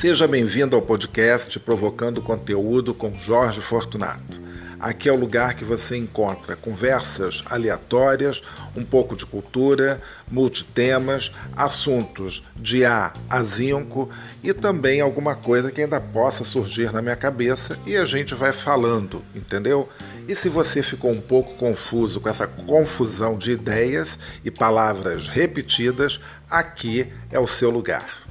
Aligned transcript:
Seja 0.00 0.26
bem-vindo 0.26 0.74
ao 0.74 0.80
podcast 0.80 1.60
Provocando 1.60 2.22
Conteúdo 2.22 2.94
com 2.94 3.18
Jorge 3.18 3.60
Fortunato. 3.60 4.39
Aqui 4.80 5.10
é 5.10 5.12
o 5.12 5.16
lugar 5.16 5.54
que 5.54 5.64
você 5.64 5.94
encontra 5.94 6.56
conversas 6.56 7.42
aleatórias, 7.50 8.42
um 8.74 8.82
pouco 8.82 9.14
de 9.14 9.26
cultura, 9.26 10.00
multitemas, 10.30 11.30
assuntos 11.54 12.42
de 12.56 12.82
A 12.86 13.12
a 13.28 13.42
zinco 13.42 14.08
e 14.42 14.54
também 14.54 15.02
alguma 15.02 15.36
coisa 15.36 15.70
que 15.70 15.82
ainda 15.82 16.00
possa 16.00 16.44
surgir 16.44 16.90
na 16.92 17.02
minha 17.02 17.16
cabeça 17.16 17.78
e 17.84 17.94
a 17.94 18.06
gente 18.06 18.34
vai 18.34 18.54
falando, 18.54 19.22
entendeu? 19.34 19.86
E 20.26 20.34
se 20.34 20.48
você 20.48 20.82
ficou 20.82 21.10
um 21.10 21.20
pouco 21.20 21.56
confuso 21.56 22.18
com 22.18 22.30
essa 22.30 22.46
confusão 22.46 23.36
de 23.36 23.52
ideias 23.52 24.18
e 24.42 24.50
palavras 24.50 25.28
repetidas, 25.28 26.20
aqui 26.48 27.12
é 27.30 27.38
o 27.38 27.46
seu 27.46 27.68
lugar. 27.68 28.29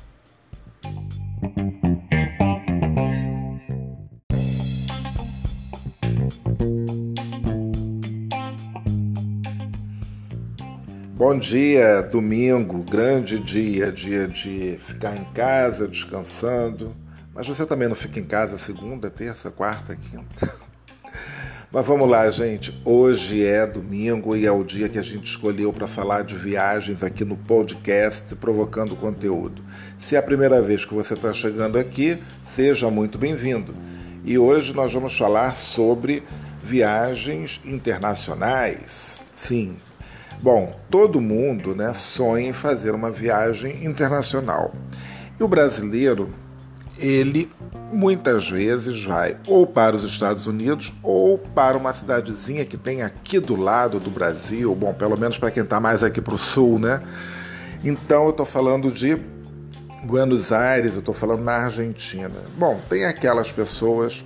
Bom 11.19 11.37
dia, 11.37 12.01
domingo, 12.01 12.81
grande 12.81 13.39
dia, 13.39 13.91
dia 13.91 14.25
de 14.25 14.79
ficar 14.79 15.17
em 15.17 15.25
casa, 15.33 15.85
descansando. 15.85 16.95
Mas 17.35 17.45
você 17.45 17.65
também 17.65 17.89
não 17.89 17.95
fica 17.95 18.21
em 18.21 18.23
casa 18.23 18.57
segunda, 18.57 19.09
terça, 19.09 19.51
quarta, 19.51 19.97
quinta. 19.97 20.55
Mas 21.69 21.85
vamos 21.85 22.09
lá, 22.09 22.31
gente. 22.31 22.73
Hoje 22.85 23.45
é 23.45 23.67
domingo 23.67 24.33
e 24.33 24.45
é 24.45 24.51
o 24.53 24.63
dia 24.63 24.87
que 24.87 24.97
a 24.97 25.01
gente 25.01 25.25
escolheu 25.25 25.73
para 25.73 25.87
falar 25.87 26.23
de 26.23 26.35
viagens 26.35 27.03
aqui 27.03 27.25
no 27.25 27.35
podcast 27.35 28.33
Provocando 28.35 28.95
Conteúdo. 28.95 29.61
Se 29.97 30.15
é 30.15 30.19
a 30.19 30.23
primeira 30.23 30.61
vez 30.61 30.85
que 30.85 30.93
você 30.93 31.15
está 31.15 31.33
chegando 31.33 31.77
aqui, 31.77 32.17
seja 32.47 32.89
muito 32.89 33.17
bem-vindo. 33.17 33.75
E 34.23 34.39
hoje 34.39 34.73
nós 34.73 34.93
vamos 34.93 35.17
falar 35.17 35.57
sobre 35.57 36.23
viagens 36.63 37.59
internacionais. 37.65 39.19
Sim, 39.35 39.75
Bom, 40.41 40.73
todo 40.89 41.19
mundo 41.19 41.75
né, 41.75 41.93
sonha 41.93 42.47
em 42.47 42.53
fazer 42.53 42.95
uma 42.95 43.11
viagem 43.11 43.85
internacional. 43.85 44.73
E 45.37 45.43
o 45.43 45.47
brasileiro, 45.47 46.29
ele 46.97 47.51
muitas 47.91 48.49
vezes 48.49 49.03
vai 49.03 49.35
ou 49.47 49.65
para 49.67 49.95
os 49.95 50.03
Estados 50.03 50.47
Unidos 50.47 50.93
ou 51.03 51.37
para 51.37 51.77
uma 51.77 51.93
cidadezinha 51.93 52.63
que 52.63 52.77
tem 52.77 53.01
aqui 53.01 53.39
do 53.39 53.55
lado 53.55 53.99
do 53.99 54.09
Brasil, 54.09 54.73
bom, 54.75 54.93
pelo 54.93 55.17
menos 55.17 55.37
para 55.37 55.51
quem 55.51 55.63
está 55.63 55.79
mais 55.79 56.03
aqui 56.03 56.21
para 56.21 56.35
o 56.35 56.37
sul, 56.37 56.79
né? 56.79 57.01
Então 57.83 58.25
eu 58.25 58.29
estou 58.29 58.45
falando 58.45 58.91
de 58.91 59.17
Buenos 60.03 60.51
Aires, 60.51 60.93
eu 60.93 60.99
estou 60.99 61.13
falando 61.13 61.43
na 61.43 61.65
Argentina. 61.65 62.31
Bom, 62.57 62.79
tem 62.89 63.05
aquelas 63.05 63.51
pessoas 63.51 64.23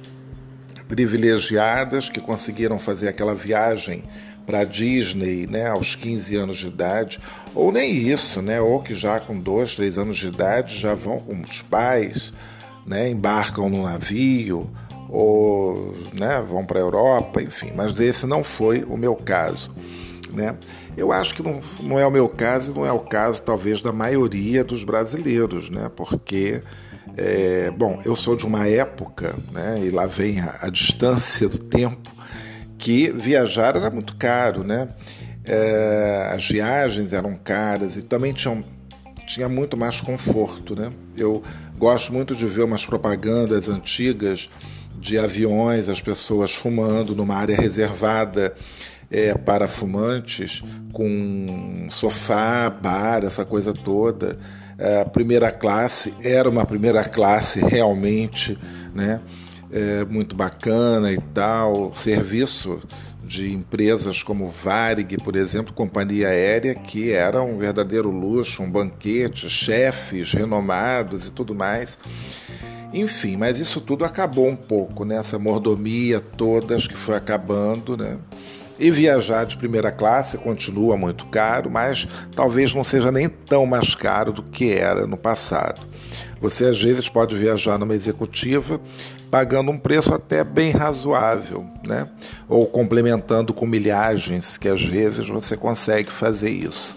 privilegiadas 0.88 2.10
que 2.10 2.20
conseguiram 2.20 2.78
fazer 2.78 3.08
aquela 3.08 3.34
viagem 3.34 4.04
para 4.46 4.64
Disney, 4.64 5.48
né, 5.48 5.68
aos 5.68 5.96
15 5.96 6.36
anos 6.36 6.58
de 6.58 6.68
idade, 6.68 7.20
ou 7.56 7.72
nem 7.72 7.96
isso, 7.96 8.42
né, 8.42 8.60
ou 8.60 8.82
que 8.82 8.94
já 8.94 9.20
com 9.20 9.40
2, 9.40 9.76
3 9.76 9.98
anos 9.98 10.18
de 10.18 10.28
idade 10.28 10.80
já 10.80 10.94
vão 10.94 11.20
com 11.20 11.42
os 11.42 11.62
pais, 11.62 12.34
né, 12.86 13.10
embarcam 13.10 13.70
no 13.70 13.84
navio, 13.84 14.70
ou 15.10 15.96
né, 16.14 16.44
vão 16.48 16.66
para 16.66 16.80
a 16.80 16.82
Europa, 16.82 17.42
enfim, 17.42 17.72
mas 17.76 17.98
esse 18.00 18.26
não 18.26 18.44
foi 18.44 18.84
o 18.84 18.98
meu 18.98 19.16
caso. 19.16 19.72
Né? 20.32 20.56
Eu 20.98 21.12
acho 21.12 21.36
que 21.36 21.44
não, 21.44 21.62
não 21.82 22.00
é 22.00 22.06
o 22.06 22.12
meu 22.12 22.28
caso, 22.28 22.74
não 22.74 22.86
é 22.86 22.92
o 22.92 23.00
caso 23.00 23.42
talvez 23.42 23.82
da 23.82 23.92
maioria 23.92 24.64
dos 24.64 24.84
brasileiros, 24.84 25.70
né? 25.70 25.90
porque 25.96 26.62
é, 27.16 27.72
bom, 27.72 28.02
eu 28.04 28.16
sou 28.16 28.36
de 28.36 28.46
uma 28.46 28.68
época, 28.68 29.36
né, 29.52 29.82
e 29.84 29.90
lá 29.92 30.08
vem 30.08 30.40
a, 30.40 30.60
a 30.62 30.70
distância 30.70 31.48
do 31.48 31.60
tempo, 31.60 32.12
que 32.84 33.10
viajar 33.12 33.78
era 33.78 33.90
muito 33.90 34.14
caro, 34.18 34.62
né? 34.62 34.90
É, 35.46 36.32
as 36.36 36.46
viagens 36.50 37.14
eram 37.14 37.34
caras 37.42 37.96
e 37.96 38.02
também 38.02 38.34
tinham, 38.34 38.62
tinha 39.26 39.48
muito 39.48 39.78
mais 39.78 40.02
conforto, 40.02 40.76
né? 40.76 40.92
Eu 41.16 41.42
gosto 41.78 42.12
muito 42.12 42.36
de 42.36 42.46
ver 42.46 42.66
umas 42.66 42.86
propagandas 42.86 43.70
antigas 43.70 44.50
de 45.00 45.18
aviões, 45.18 45.88
as 45.88 46.02
pessoas 46.02 46.54
fumando 46.54 47.16
numa 47.16 47.36
área 47.36 47.56
reservada 47.56 48.54
é, 49.10 49.34
para 49.34 49.66
fumantes, 49.70 50.62
com 50.92 51.88
sofá, 51.90 52.70
bar, 52.70 53.24
essa 53.24 53.46
coisa 53.46 53.72
toda. 53.72 54.38
É, 54.78 55.00
a 55.00 55.06
primeira 55.06 55.50
classe 55.52 56.14
era 56.22 56.50
uma 56.50 56.66
primeira 56.66 57.06
classe 57.06 57.62
realmente, 57.62 58.58
né? 58.94 59.22
É, 59.74 60.06
muito 60.06 60.36
bacana 60.36 61.12
e 61.12 61.18
tal, 61.34 61.92
serviço 61.94 62.80
de 63.24 63.52
empresas 63.52 64.22
como 64.22 64.50
Varig, 64.50 65.18
por 65.18 65.36
exemplo, 65.36 65.74
companhia 65.74 66.28
aérea, 66.28 66.76
que 66.76 67.12
era 67.12 67.42
um 67.42 67.58
verdadeiro 67.58 68.12
luxo, 68.12 68.62
um 68.62 68.70
banquete, 68.70 69.50
chefes 69.50 70.34
renomados 70.34 71.28
e 71.28 71.32
tudo 71.32 71.56
mais. 71.56 71.98
Enfim, 72.94 73.36
mas 73.36 73.60
isso 73.60 73.82
tudo 73.82 74.06
acabou 74.06 74.48
um 74.48 74.56
pouco, 74.56 75.04
né? 75.04 75.18
essa 75.18 75.40
mordomia 75.40 76.20
toda 76.20 76.76
que 76.78 76.96
foi 76.96 77.16
acabando, 77.16 77.98
né? 77.98 78.20
E 78.78 78.92
viajar 78.92 79.46
de 79.46 79.58
primeira 79.58 79.92
classe 79.92 80.38
continua 80.38 80.98
muito 80.98 81.26
caro, 81.28 81.72
mas 81.72 82.08
talvez 82.36 82.74
não 82.74 82.84
seja 82.84 83.12
nem 83.12 83.30
tão 83.30 83.66
mais 83.66 83.96
caro 83.96 84.32
do 84.32 84.44
que 84.44 84.74
era 84.74 85.08
no 85.08 85.18
passado. 85.18 85.82
Você 86.42 86.66
às 86.66 86.82
vezes 86.82 87.08
pode 87.08 87.36
viajar 87.36 87.80
numa 87.80 87.96
executiva 87.96 88.80
pagando 89.34 89.72
um 89.72 89.80
preço 89.80 90.14
até 90.14 90.44
bem 90.44 90.70
razoável, 90.70 91.66
né? 91.88 92.08
Ou 92.48 92.68
complementando 92.68 93.52
com 93.52 93.66
milhagens, 93.66 94.60
que 94.60 94.70
às 94.70 94.86
vezes 94.86 95.28
você 95.28 95.58
consegue 95.58 96.12
fazer 96.12 96.52
isso. 96.52 96.96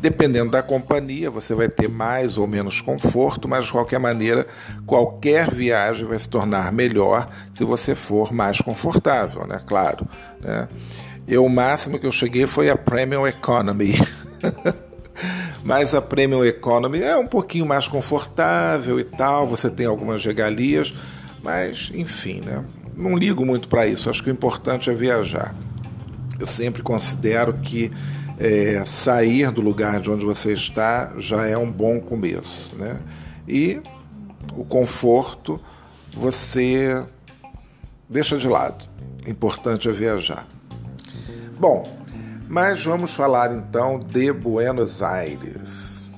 Dependendo 0.00 0.50
da 0.50 0.64
companhia, 0.64 1.30
você 1.30 1.54
vai 1.54 1.68
ter 1.68 1.88
mais 1.88 2.38
ou 2.38 2.48
menos 2.48 2.80
conforto, 2.80 3.46
mas 3.46 3.66
de 3.66 3.70
qualquer 3.70 4.00
maneira, 4.00 4.48
qualquer 4.84 5.48
viagem 5.48 6.08
vai 6.08 6.18
se 6.18 6.28
tornar 6.28 6.72
melhor 6.72 7.28
se 7.54 7.62
você 7.62 7.94
for 7.94 8.32
mais 8.32 8.60
confortável, 8.60 9.46
né? 9.46 9.60
Claro. 9.64 10.08
Né? 10.40 10.66
Eu, 11.28 11.44
o 11.44 11.48
máximo 11.48 12.00
que 12.00 12.06
eu 12.06 12.10
cheguei 12.10 12.48
foi 12.48 12.68
a 12.68 12.76
Premium 12.76 13.28
Economy. 13.28 13.94
mas 15.62 15.94
a 15.94 16.02
Premium 16.02 16.44
Economy 16.44 17.00
é 17.00 17.16
um 17.16 17.28
pouquinho 17.28 17.64
mais 17.64 17.86
confortável 17.86 18.98
e 18.98 19.04
tal, 19.04 19.46
você 19.46 19.70
tem 19.70 19.86
algumas 19.86 20.24
regalias, 20.24 20.92
mas 21.42 21.90
enfim, 21.94 22.40
né? 22.44 22.64
Não 22.96 23.16
ligo 23.16 23.44
muito 23.46 23.68
para 23.68 23.86
isso, 23.86 24.10
acho 24.10 24.22
que 24.22 24.30
o 24.30 24.32
importante 24.32 24.90
é 24.90 24.94
viajar. 24.94 25.54
Eu 26.38 26.46
sempre 26.46 26.82
considero 26.82 27.54
que 27.54 27.90
é, 28.38 28.82
sair 28.86 29.50
do 29.50 29.60
lugar 29.60 30.00
de 30.00 30.10
onde 30.10 30.24
você 30.24 30.52
está 30.52 31.12
já 31.18 31.46
é 31.46 31.56
um 31.56 31.70
bom 31.70 32.00
começo. 32.00 32.74
Né? 32.76 32.98
E 33.46 33.80
o 34.56 34.64
conforto 34.64 35.60
você 36.16 37.04
deixa 38.08 38.36
de 38.38 38.48
lado. 38.48 38.88
O 39.24 39.30
importante 39.30 39.88
é 39.88 39.92
viajar. 39.92 40.46
Bom, 41.58 41.86
mas 42.48 42.82
vamos 42.82 43.12
falar 43.12 43.52
então 43.52 43.98
de 43.98 44.32
Buenos 44.32 45.02
Aires. 45.02 46.10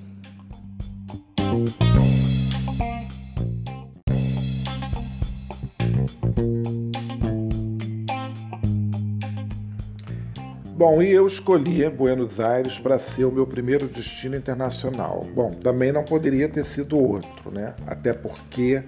Bom, 10.83 11.01
e 11.01 11.13
eu 11.13 11.29
escolhi 11.29 11.89
Buenos 11.89 12.41
Aires 12.41 12.77
para 12.77 12.99
ser 12.99 13.25
o 13.25 13.31
meu 13.31 13.47
primeiro 13.47 13.87
destino 13.87 14.35
internacional. 14.35 15.25
Bom, 15.33 15.53
também 15.53 15.93
não 15.93 16.03
poderia 16.03 16.49
ter 16.49 16.67
sido 16.67 16.99
outro, 16.99 17.53
né? 17.53 17.73
Até 17.87 18.13
porque, 18.13 18.83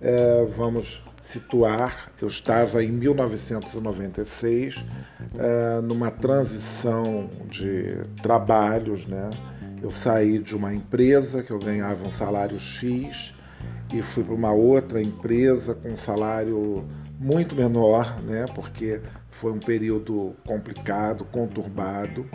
é, 0.00 0.44
vamos 0.56 1.02
situar, 1.24 2.12
eu 2.22 2.28
estava 2.28 2.84
em 2.84 2.92
1996, 2.92 4.76
é, 5.36 5.80
numa 5.80 6.12
transição 6.12 7.28
de 7.48 7.96
trabalhos, 8.22 9.08
né? 9.08 9.28
Eu 9.82 9.90
saí 9.90 10.38
de 10.38 10.54
uma 10.54 10.72
empresa 10.72 11.42
que 11.42 11.50
eu 11.50 11.58
ganhava 11.58 12.06
um 12.06 12.12
salário 12.12 12.60
X 12.60 13.34
e 13.92 14.00
fui 14.02 14.22
para 14.22 14.34
uma 14.34 14.52
outra 14.52 15.02
empresa 15.02 15.74
com 15.74 15.88
um 15.88 15.96
salário 15.96 16.84
muito 17.18 17.56
menor, 17.56 18.20
né? 18.22 18.44
Porque 18.54 19.00
foi 19.40 19.50
um 19.52 19.58
período 19.58 20.34
complicado, 20.46 21.24
conturbado, 21.24 22.28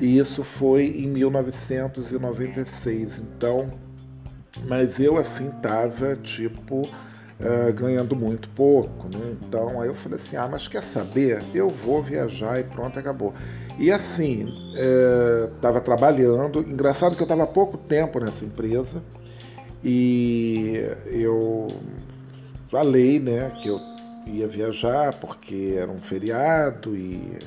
e 0.00 0.18
isso 0.18 0.42
foi 0.42 0.86
em 0.86 1.06
1996. 1.06 3.20
Então, 3.20 3.70
mas 4.66 4.98
eu 4.98 5.16
assim 5.16 5.48
estava 5.48 6.16
tipo 6.16 6.80
uh, 6.80 7.72
ganhando 7.72 8.16
muito 8.16 8.48
pouco, 8.50 9.08
né? 9.16 9.36
Então 9.42 9.80
aí 9.80 9.88
eu 9.88 9.94
falei 9.94 10.18
assim, 10.18 10.34
ah, 10.36 10.48
mas 10.50 10.66
quer 10.66 10.82
saber? 10.82 11.44
Eu 11.54 11.68
vou 11.68 12.02
viajar 12.02 12.58
e 12.58 12.64
pronto, 12.64 12.98
acabou. 12.98 13.32
E 13.78 13.92
assim, 13.92 14.52
estava 15.54 15.78
é, 15.78 15.80
trabalhando. 15.80 16.58
Engraçado 16.60 17.16
que 17.16 17.22
eu 17.22 17.26
estava 17.26 17.46
pouco 17.46 17.78
tempo 17.78 18.18
nessa 18.18 18.44
empresa 18.44 19.00
e 19.82 20.82
eu 21.06 21.68
falei 22.70 23.18
né, 23.20 23.52
que 23.62 23.68
eu 23.68 23.93
ia 24.26 24.46
viajar 24.46 25.14
porque 25.14 25.74
era 25.76 25.90
um 25.90 25.98
feriado 25.98 26.96
e, 26.96 27.38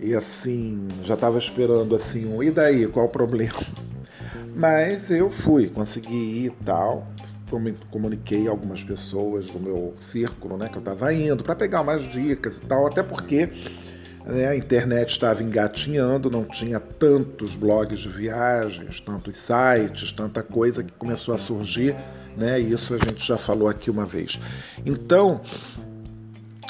e 0.00 0.14
assim, 0.14 0.86
já 1.04 1.14
estava 1.14 1.38
esperando 1.38 1.94
assim 1.94 2.26
um, 2.26 2.42
e 2.42 2.50
daí, 2.50 2.86
qual 2.86 3.06
o 3.06 3.08
problema? 3.08 3.60
Mas 4.54 5.10
eu 5.10 5.30
fui, 5.30 5.68
consegui 5.68 6.44
ir 6.44 6.46
e 6.46 6.64
tal. 6.64 7.06
Comuniquei 7.90 8.48
algumas 8.48 8.82
pessoas 8.82 9.46
do 9.50 9.60
meu 9.60 9.94
círculo, 10.10 10.56
né, 10.56 10.70
que 10.70 10.76
eu 10.76 10.78
estava 10.78 11.12
indo, 11.12 11.44
para 11.44 11.54
pegar 11.54 11.82
umas 11.82 12.02
dicas 12.10 12.56
e 12.56 12.60
tal, 12.66 12.86
até 12.86 13.02
porque 13.02 13.50
né, 14.24 14.48
a 14.48 14.56
internet 14.56 15.10
estava 15.10 15.42
engatinhando, 15.42 16.30
não 16.30 16.44
tinha 16.44 16.80
tantos 16.80 17.54
blogs 17.54 17.98
de 17.98 18.08
viagens, 18.08 19.00
tantos 19.00 19.36
sites, 19.36 20.12
tanta 20.12 20.42
coisa 20.42 20.82
que 20.82 20.92
começou 20.92 21.34
a 21.34 21.38
surgir, 21.38 21.96
né? 22.36 22.58
Isso 22.58 22.94
a 22.94 22.98
gente 22.98 23.26
já 23.26 23.36
falou 23.36 23.68
aqui 23.68 23.90
uma 23.90 24.06
vez. 24.06 24.40
Então, 24.86 25.40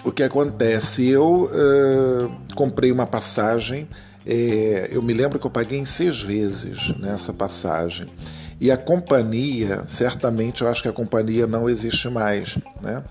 o 0.05 0.13
que 0.13 0.23
acontece? 0.23 1.07
Eu 1.09 1.45
uh, 1.45 2.55
comprei 2.55 2.91
uma 2.91 3.07
passagem 3.07 3.89
é, 4.27 4.89
eu 4.91 5.03
me 5.03 5.13
lembro 5.13 5.39
que 5.39 5.47
eu 5.47 5.51
paguei 5.51 5.79
em 5.79 5.85
seis 5.85 6.21
vezes 6.21 6.97
nessa 6.99 7.33
passagem. 7.33 8.09
E 8.61 8.71
a 8.71 8.77
companhia, 8.77 9.85
certamente 9.89 10.63
eu 10.63 10.69
acho 10.69 10.83
que 10.83 10.89
a 10.89 10.93
companhia 10.93 11.47
não 11.47 11.69
existe 11.69 12.09
mais. 12.09 12.57
Né? 12.81 13.03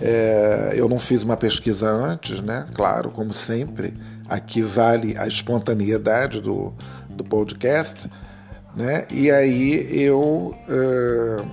É, 0.00 0.74
eu 0.76 0.88
não 0.88 0.98
fiz 0.98 1.22
uma 1.22 1.36
pesquisa 1.36 1.88
antes, 1.88 2.40
né? 2.40 2.66
claro, 2.72 3.10
como 3.10 3.34
sempre. 3.34 3.94
Aqui 4.28 4.62
vale 4.62 5.18
a 5.18 5.26
espontaneidade 5.26 6.40
do, 6.40 6.72
do 7.10 7.24
podcast. 7.24 8.08
Né? 8.76 9.06
E 9.10 9.30
aí 9.30 10.02
eu, 10.04 10.54
uh, 10.68 11.46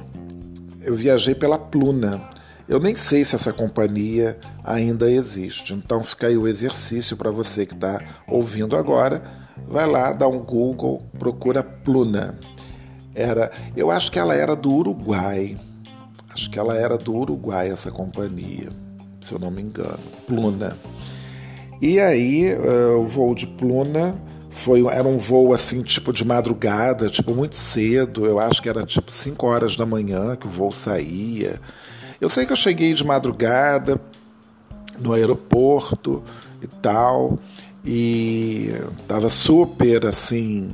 eu 0.82 0.96
viajei 0.96 1.34
pela 1.34 1.58
Pluna. 1.58 2.30
Eu 2.68 2.80
nem 2.80 2.96
sei 2.96 3.26
se 3.26 3.36
essa 3.36 3.52
companhia 3.52 4.40
ainda 4.64 5.10
existe. 5.10 5.74
Então 5.74 6.04
fica 6.04 6.28
aí 6.28 6.38
o 6.38 6.48
exercício 6.48 7.18
para 7.18 7.32
você 7.32 7.66
que 7.66 7.74
está 7.74 8.02
ouvindo 8.28 8.76
agora. 8.76 9.24
Vai 9.68 9.86
lá, 9.86 10.14
dá 10.14 10.28
um 10.28 10.40
Google, 10.40 11.04
procura 11.18 11.64
Pluna. 11.64 12.38
Era, 13.14 13.52
eu 13.76 13.92
acho 13.92 14.12
que 14.12 14.20
ela 14.20 14.34
era 14.34 14.56
do 14.56 14.72
Uruguai. 14.72 15.58
Acho 16.34 16.50
que 16.50 16.58
ela 16.58 16.76
era 16.76 16.98
do 16.98 17.14
Uruguai 17.14 17.70
essa 17.70 17.92
companhia, 17.92 18.70
se 19.20 19.34
eu 19.34 19.40
não 19.40 19.52
me 19.52 19.62
engano. 19.62 20.00
Pluna. 20.26 20.78
E 21.82 22.00
aí 22.00 22.54
uh, 22.54 23.00
o 23.00 23.08
voo 23.08 23.36
de 23.36 23.48
Pluna 23.48 24.16
foi 24.52 24.86
era 24.86 25.08
um 25.08 25.18
voo 25.18 25.54
assim 25.54 25.82
tipo 25.82 26.14
de 26.14 26.24
madrugada, 26.24 27.10
tipo 27.10 27.34
muito 27.34 27.56
cedo. 27.56 28.26
Eu 28.26 28.40
acho 28.40 28.62
que 28.62 28.70
era 28.70 28.86
tipo 28.86 29.12
5 29.12 29.46
horas 29.46 29.76
da 29.76 29.86
manhã 29.86 30.36
que 30.36 30.48
o 30.48 30.50
voo 30.50 30.72
saía. 30.72 31.60
Eu 32.22 32.30
sei 32.30 32.46
que 32.46 32.52
eu 32.52 32.58
cheguei 32.58 32.94
de 32.94 33.04
madrugada 33.04 34.00
no 35.00 35.12
aeroporto 35.12 36.24
e 36.62 36.68
tal, 36.68 37.40
e 37.84 38.72
estava 39.02 39.28
super 39.28 40.06
assim 40.06 40.72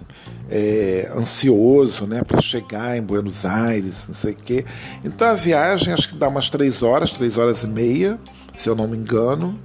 é, 0.49 1.09
ansioso, 1.15 2.05
né, 2.05 2.21
para 2.21 2.41
chegar 2.41 2.97
em 2.97 3.01
Buenos 3.01 3.45
Aires, 3.45 4.05
não 4.09 4.15
sei 4.15 4.33
o 4.33 4.35
quê. 4.35 4.65
Então 5.05 5.29
a 5.29 5.33
viagem 5.33 5.93
acho 5.93 6.09
que 6.09 6.15
dá 6.15 6.27
umas 6.27 6.49
três 6.49 6.83
horas, 6.83 7.11
três 7.11 7.37
horas 7.37 7.63
e 7.63 7.67
meia, 7.67 8.19
se 8.57 8.69
eu 8.69 8.75
não 8.75 8.85
me 8.85 8.97
engano. 8.97 9.57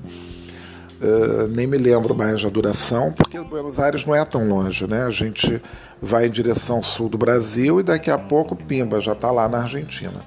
Uh, 1.00 1.48
nem 1.48 1.66
me 1.66 1.76
lembro 1.76 2.14
mais 2.14 2.40
da 2.40 2.48
duração, 2.48 3.12
porque 3.12 3.36
Buenos 3.40 3.80
Aires 3.80 4.06
não 4.06 4.14
é 4.14 4.24
tão 4.24 4.48
longe, 4.48 4.86
né? 4.86 5.02
A 5.02 5.10
gente 5.10 5.60
vai 6.00 6.26
em 6.26 6.30
direção 6.30 6.80
sul 6.80 7.08
do 7.08 7.18
Brasil 7.18 7.80
e 7.80 7.82
daqui 7.82 8.08
a 8.08 8.16
pouco 8.16 8.54
Pimba 8.54 9.00
já 9.00 9.10
está 9.10 9.32
lá 9.32 9.48
na 9.48 9.62
Argentina. 9.62 10.24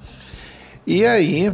E 0.87 1.03
aí, 1.03 1.51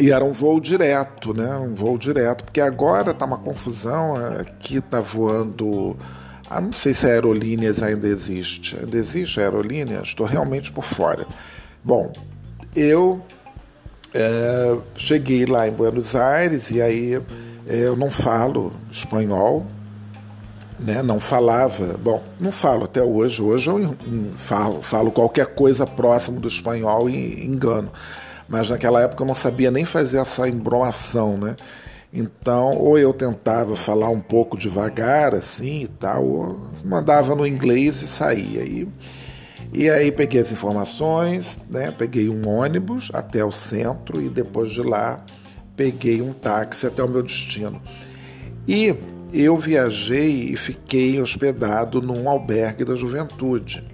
e 0.00 0.12
era 0.12 0.24
um 0.24 0.30
voo 0.30 0.60
direto, 0.60 1.34
né? 1.34 1.56
Um 1.56 1.74
voo 1.74 1.98
direto, 1.98 2.44
porque 2.44 2.60
agora 2.60 3.12
tá 3.12 3.24
uma 3.24 3.38
confusão, 3.38 4.14
aqui 4.38 4.80
tá 4.80 5.00
voando. 5.00 5.96
Ah, 6.48 6.60
não 6.60 6.72
sei 6.72 6.94
se 6.94 7.06
a 7.06 7.10
Aerolíneas 7.10 7.82
ainda 7.82 8.06
existe. 8.06 8.76
Ainda 8.78 8.96
existe 8.96 9.40
a 9.40 9.44
Aerolíneas? 9.44 10.08
Estou 10.08 10.24
realmente 10.24 10.70
por 10.70 10.84
fora. 10.84 11.26
Bom, 11.82 12.12
eu 12.76 13.20
é, 14.14 14.78
cheguei 14.96 15.44
lá 15.44 15.66
em 15.66 15.72
Buenos 15.72 16.14
Aires 16.14 16.70
e 16.70 16.80
aí 16.80 17.20
é, 17.66 17.76
eu 17.76 17.96
não 17.96 18.10
falo 18.10 18.72
espanhol, 18.88 19.66
né? 20.78 21.02
Não 21.02 21.18
falava. 21.18 21.98
Bom, 21.98 22.22
não 22.38 22.52
falo 22.52 22.84
até 22.84 23.02
hoje. 23.02 23.42
Hoje 23.42 23.68
eu 23.68 23.96
falo, 24.36 24.80
falo 24.80 25.10
qualquer 25.10 25.46
coisa 25.46 25.84
próximo 25.84 26.38
do 26.38 26.46
espanhol 26.46 27.10
e 27.10 27.44
engano 27.44 27.90
mas 28.48 28.70
naquela 28.70 29.02
época 29.02 29.22
eu 29.22 29.26
não 29.26 29.34
sabia 29.34 29.70
nem 29.70 29.84
fazer 29.84 30.18
essa 30.18 30.48
embroação, 30.48 31.36
né? 31.36 31.56
Então, 32.12 32.74
ou 32.76 32.98
eu 32.98 33.12
tentava 33.12 33.76
falar 33.76 34.08
um 34.08 34.20
pouco 34.20 34.56
devagar, 34.56 35.34
assim 35.34 35.82
e 35.82 35.88
tal, 35.88 36.24
ou 36.24 36.60
mandava 36.82 37.34
no 37.34 37.46
inglês 37.46 38.00
e 38.00 38.06
saía. 38.06 38.62
E, 38.62 38.88
e 39.72 39.90
aí 39.90 40.10
peguei 40.10 40.40
as 40.40 40.50
informações, 40.50 41.58
né? 41.70 41.90
peguei 41.90 42.30
um 42.30 42.48
ônibus 42.48 43.10
até 43.12 43.44
o 43.44 43.52
centro 43.52 44.22
e 44.22 44.30
depois 44.30 44.70
de 44.70 44.80
lá 44.80 45.22
peguei 45.76 46.22
um 46.22 46.32
táxi 46.32 46.86
até 46.86 47.02
o 47.02 47.08
meu 47.08 47.22
destino. 47.22 47.80
E 48.66 48.94
eu 49.32 49.58
viajei 49.58 50.50
e 50.50 50.56
fiquei 50.56 51.20
hospedado 51.20 52.00
num 52.00 52.28
albergue 52.28 52.84
da 52.84 52.94
juventude, 52.94 53.84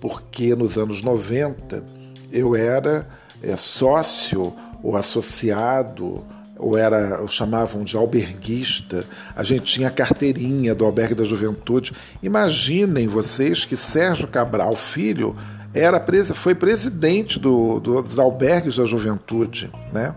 porque 0.00 0.54
nos 0.54 0.78
anos 0.78 1.02
90 1.02 1.84
eu 2.32 2.56
era 2.56 3.06
é, 3.42 3.56
sócio 3.56 4.52
ou 4.82 4.96
associado, 4.96 6.24
ou 6.58 6.78
era, 6.78 7.26
chamavam 7.26 7.82
de 7.82 7.96
alberguista, 7.96 9.04
a 9.34 9.42
gente 9.42 9.64
tinha 9.64 9.88
a 9.88 9.90
carteirinha 9.90 10.74
do 10.74 10.84
Albergue 10.84 11.14
da 11.14 11.24
Juventude. 11.24 11.92
Imaginem 12.22 13.08
vocês 13.08 13.64
que 13.64 13.76
Sérgio 13.76 14.28
Cabral 14.28 14.76
Filho 14.76 15.36
era 15.74 16.04
foi 16.34 16.54
presidente 16.54 17.38
do, 17.38 17.80
do, 17.80 18.02
dos 18.02 18.18
albergues 18.18 18.76
da 18.76 18.84
juventude, 18.84 19.72
né? 19.92 20.14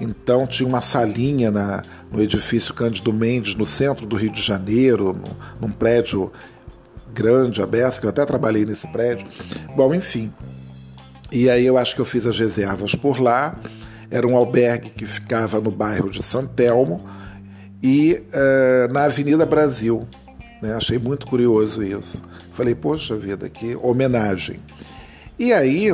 Então 0.00 0.46
tinha 0.46 0.68
uma 0.68 0.80
salinha 0.80 1.50
na, 1.50 1.84
no 2.10 2.20
edifício 2.20 2.74
Cândido 2.74 3.12
Mendes, 3.12 3.54
no 3.54 3.64
centro 3.64 4.04
do 4.04 4.16
Rio 4.16 4.32
de 4.32 4.42
Janeiro, 4.42 5.12
no, 5.12 5.36
num 5.60 5.72
prédio 5.72 6.32
grande, 7.14 7.62
aberto, 7.62 8.00
que 8.00 8.06
eu 8.06 8.10
até 8.10 8.24
trabalhei 8.24 8.64
nesse 8.64 8.88
prédio. 8.88 9.26
Bom, 9.76 9.94
enfim, 9.94 10.32
e 11.32 11.48
aí 11.48 11.64
eu 11.64 11.78
acho 11.78 11.94
que 11.94 12.00
eu 12.00 12.04
fiz 12.04 12.26
as 12.26 12.38
reservas 12.38 12.94
por 12.94 13.18
lá. 13.18 13.58
Era 14.10 14.26
um 14.28 14.36
albergue 14.36 14.90
que 14.90 15.06
ficava 15.06 15.58
no 15.58 15.70
bairro 15.70 16.10
de 16.10 16.22
Santelmo 16.22 17.00
e 17.82 18.22
uh, 18.28 18.92
na 18.92 19.04
Avenida 19.04 19.46
Brasil. 19.46 20.06
Né? 20.60 20.74
Achei 20.74 20.98
muito 20.98 21.26
curioso 21.26 21.82
isso. 21.82 22.20
Falei, 22.52 22.74
poxa 22.74 23.16
vida, 23.16 23.48
que 23.48 23.74
homenagem. 23.76 24.60
E 25.38 25.54
aí, 25.54 25.90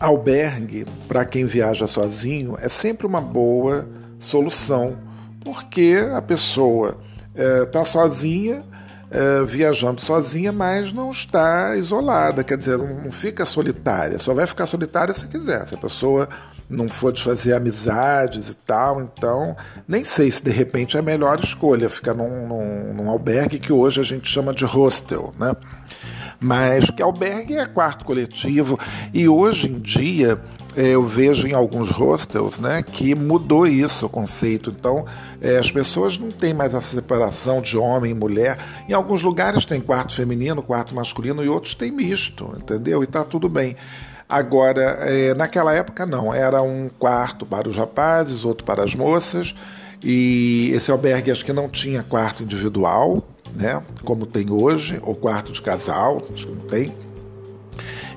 albergue, 0.00 0.86
para 1.06 1.26
quem 1.26 1.44
viaja 1.44 1.86
sozinho, 1.86 2.56
é 2.58 2.68
sempre 2.70 3.06
uma 3.06 3.20
boa 3.20 3.86
solução, 4.18 4.96
porque 5.44 5.98
a 6.14 6.22
pessoa 6.22 6.98
está 7.34 7.80
eh, 7.80 7.84
sozinha 7.84 8.64
é, 9.10 9.44
viajando 9.44 10.00
sozinha, 10.00 10.52
mas 10.52 10.92
não 10.92 11.10
está 11.10 11.76
isolada, 11.76 12.44
quer 12.44 12.58
dizer, 12.58 12.78
não 12.78 13.10
fica 13.10 13.46
solitária, 13.46 14.18
só 14.18 14.34
vai 14.34 14.46
ficar 14.46 14.66
solitária 14.66 15.14
se 15.14 15.26
quiser. 15.26 15.66
Se 15.66 15.74
a 15.74 15.78
pessoa 15.78 16.28
não 16.68 16.88
for 16.88 17.12
desfazer 17.12 17.54
amizades 17.54 18.50
e 18.50 18.54
tal, 18.54 19.00
então 19.00 19.56
nem 19.86 20.04
sei 20.04 20.30
se 20.30 20.42
de 20.42 20.50
repente 20.50 20.96
é 20.96 21.00
a 21.00 21.02
melhor 21.02 21.40
escolha 21.40 21.88
ficar 21.88 22.12
num, 22.12 22.46
num, 22.46 22.94
num 22.94 23.10
albergue 23.10 23.58
que 23.58 23.72
hoje 23.72 24.00
a 24.00 24.04
gente 24.04 24.28
chama 24.28 24.52
de 24.52 24.64
hostel, 24.64 25.32
né? 25.38 25.56
Mas 26.40 26.90
que 26.90 27.02
albergue 27.02 27.56
é 27.56 27.66
quarto 27.66 28.04
coletivo 28.04 28.78
e 29.12 29.28
hoje 29.28 29.68
em 29.68 29.78
dia 29.78 30.38
eu 30.80 31.04
vejo 31.04 31.48
em 31.48 31.54
alguns 31.54 31.90
hostels 31.90 32.60
né, 32.60 32.84
que 32.84 33.12
mudou 33.12 33.66
isso, 33.66 34.06
o 34.06 34.08
conceito. 34.08 34.70
Então, 34.70 35.04
é, 35.40 35.58
as 35.58 35.72
pessoas 35.72 36.16
não 36.16 36.30
têm 36.30 36.54
mais 36.54 36.72
essa 36.72 36.94
separação 36.94 37.60
de 37.60 37.76
homem 37.76 38.12
e 38.12 38.14
mulher. 38.14 38.56
Em 38.88 38.92
alguns 38.92 39.22
lugares 39.22 39.64
tem 39.64 39.80
quarto 39.80 40.14
feminino, 40.14 40.62
quarto 40.62 40.94
masculino 40.94 41.44
e 41.44 41.48
outros 41.48 41.74
tem 41.74 41.90
misto, 41.90 42.54
entendeu? 42.56 43.02
E 43.02 43.04
está 43.04 43.24
tudo 43.24 43.48
bem. 43.48 43.76
Agora, 44.28 44.98
é, 45.00 45.34
naquela 45.34 45.74
época 45.74 46.06
não, 46.06 46.32
era 46.32 46.62
um 46.62 46.88
quarto 46.96 47.44
para 47.44 47.68
os 47.68 47.76
rapazes, 47.76 48.44
outro 48.44 48.64
para 48.64 48.84
as 48.84 48.94
moças, 48.94 49.56
e 50.00 50.70
esse 50.72 50.92
albergue 50.92 51.32
acho 51.32 51.44
que 51.44 51.52
não 51.52 51.68
tinha 51.68 52.04
quarto 52.04 52.44
individual, 52.44 53.26
né, 53.52 53.82
como 54.04 54.26
tem 54.26 54.48
hoje, 54.48 55.00
ou 55.02 55.14
quarto 55.14 55.50
de 55.50 55.60
casal, 55.60 56.22
acho 56.32 56.46
que 56.46 56.54
não 56.54 56.66
tem. 56.66 56.94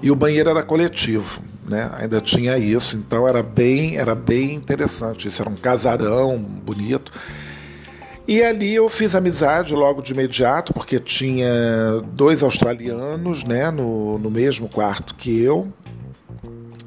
E 0.03 0.12
o 0.12 0.15
banheiro 0.15 0.50
era 0.50 0.62
coletivo 0.62 1.50
né? 1.72 1.90
Ainda 1.98 2.20
tinha 2.20 2.58
isso, 2.58 2.98
então 2.98 3.25
era 3.25 3.42
bem, 3.42 3.98
era 3.98 4.13
bem 4.13 4.54
interessante. 4.54 5.30
Isso 5.30 5.42
era 5.42 5.50
um 5.50 5.56
casarão 5.56 6.38
bonito. 6.38 7.12
E 8.28 8.44
ali 8.44 8.75
eu 8.75 8.88
fiz 8.90 9.16
amizade 9.16 9.74
logo 9.74 10.01
de 10.01 10.13
imediato, 10.13 10.74
porque 10.74 11.00
tinha 11.00 11.50
dois 12.13 12.44
australianos 12.44 13.44
né, 13.44 13.72
no, 13.72 14.20
no 14.20 14.30
mesmo 14.30 14.70
quarto 14.70 15.16
que 15.16 15.42
eu. 15.42 15.72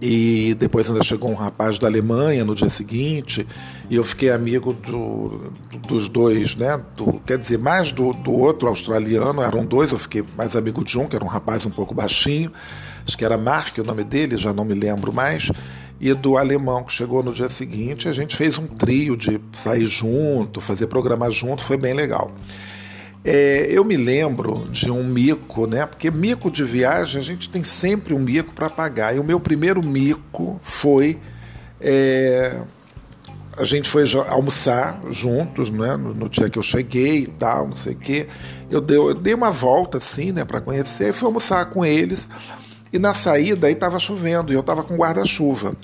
E 0.01 0.55
depois 0.59 0.89
ainda 0.89 1.03
chegou 1.03 1.31
um 1.31 1.35
rapaz 1.35 1.79
da 1.79 1.89
Alemanha 1.89 2.45
no 2.45 2.55
dia 2.55 2.69
seguinte, 2.69 3.47
e 3.89 3.97
eu 3.97 4.05
fiquei 4.05 4.31
amigo 4.31 4.75
do, 4.75 5.51
dos 5.89 6.09
dois, 6.09 6.55
né? 6.57 6.79
Do, 6.95 7.21
quer 7.25 7.39
dizer, 7.39 7.59
mais 7.59 7.91
do, 7.91 8.13
do 8.13 8.31
outro 8.31 8.69
australiano, 8.69 9.41
eram 9.41 9.65
dois, 9.65 9.93
eu 9.93 9.99
fiquei 9.99 10.23
mais 10.37 10.55
amigo 10.55 10.85
de 10.85 10.99
um, 10.99 11.07
que 11.07 11.17
era 11.17 11.25
um 11.25 11.29
rapaz 11.29 11.65
um 11.65 11.71
pouco 11.71 11.95
baixinho, 11.95 12.53
acho 13.07 13.17
que 13.17 13.25
era 13.25 13.37
Mark 13.37 13.79
o 13.79 13.85
nome 13.85 14.05
dele, 14.05 14.37
já 14.37 14.53
não 14.53 14.65
me 14.65 14.75
lembro 14.75 15.13
mais 15.13 15.51
e 16.01 16.13
do 16.13 16.37
alemão 16.37 16.85
que 16.85 16.93
chegou 16.93 17.23
no 17.23 17.33
dia 17.33 17.49
seguinte. 17.49 18.09
A 18.09 18.13
gente 18.13 18.37
fez 18.37 18.59
um 18.59 18.67
trio 18.67 19.17
de 19.17 19.41
sair 19.53 19.87
junto, 19.87 20.61
fazer 20.61 20.87
programa 20.87 21.31
junto, 21.31 21.63
foi 21.63 21.77
bem 21.77 21.95
legal. 21.95 22.33
É, 23.25 23.69
eu 23.71 23.85
me 23.85 23.97
lembro 23.97 24.65
de 24.71 24.91
um 24.91 25.03
mico, 25.03 25.67
né? 25.67 25.87
Porque 25.87 26.11
mico 26.11 26.51
de 26.51 26.63
viagem 26.63 27.21
a 27.21 27.25
gente 27.25 27.49
tem 27.49 27.63
sempre 27.63 28.13
um 28.13 28.19
mico 28.19 28.53
para 28.53 28.69
pagar. 28.69 29.17
E 29.17 29.19
o 29.19 29.25
meu 29.25 29.41
primeiro 29.41 29.83
mico 29.83 30.61
foi 30.63 31.19
é, 31.81 32.61
a 33.57 33.65
gente 33.65 33.89
foi 33.89 34.05
almoçar 34.29 35.01
juntos, 35.11 35.71
né? 35.71 35.97
No, 35.97 36.13
no, 36.13 36.29
dia 36.29 36.51
que 36.51 36.59
eu 36.59 36.63
cheguei 36.63 37.23
e 37.23 37.27
tal, 37.27 37.69
não 37.69 37.77
sei 37.77 37.95
o 37.95 37.99
quê. 37.99 38.27
Eu 38.71 38.81
dei, 38.81 38.97
eu 38.97 39.15
dei 39.15 39.33
uma 39.33 39.51
volta 39.51 39.99
assim, 39.99 40.33
né? 40.33 40.45
Para 40.45 40.61
conhecer. 40.61 41.11
E 41.11 41.13
fui 41.13 41.27
almoçar 41.27 41.65
com 41.67 41.85
eles. 41.85 42.29
E 42.95 42.99
na 43.01 43.13
saída 43.13 43.67
aí 43.67 43.73
estava 43.73 43.99
chovendo 43.99 44.53
e 44.53 44.55
eu 44.55 44.61
estava 44.61 44.85
com 44.85 44.97
guarda-chuva. 44.97 45.75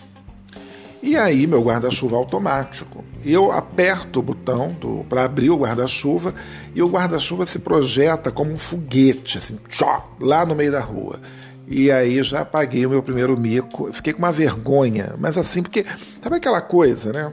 E 1.02 1.16
aí, 1.16 1.44
meu 1.44 1.60
guarda-chuva 1.60 2.16
automático. 2.16 3.04
Eu 3.24 3.50
aperto 3.50 4.20
o 4.20 4.22
botão 4.22 4.76
para 5.08 5.24
abrir 5.24 5.50
o 5.50 5.56
guarda-chuva 5.56 6.32
e 6.72 6.80
o 6.80 6.88
guarda-chuva 6.88 7.44
se 7.46 7.58
projeta 7.58 8.30
como 8.30 8.52
um 8.52 8.58
foguete, 8.58 9.38
assim, 9.38 9.58
tchó, 9.68 10.08
lá 10.20 10.46
no 10.46 10.54
meio 10.54 10.70
da 10.70 10.78
rua. 10.78 11.18
E 11.66 11.90
aí 11.90 12.22
já 12.22 12.44
paguei 12.44 12.86
o 12.86 12.90
meu 12.90 13.02
primeiro 13.02 13.36
mico. 13.36 13.92
Fiquei 13.92 14.12
com 14.12 14.20
uma 14.20 14.30
vergonha, 14.30 15.14
mas 15.18 15.36
assim, 15.36 15.64
porque 15.64 15.84
sabe 16.22 16.36
aquela 16.36 16.60
coisa, 16.60 17.12
né? 17.12 17.32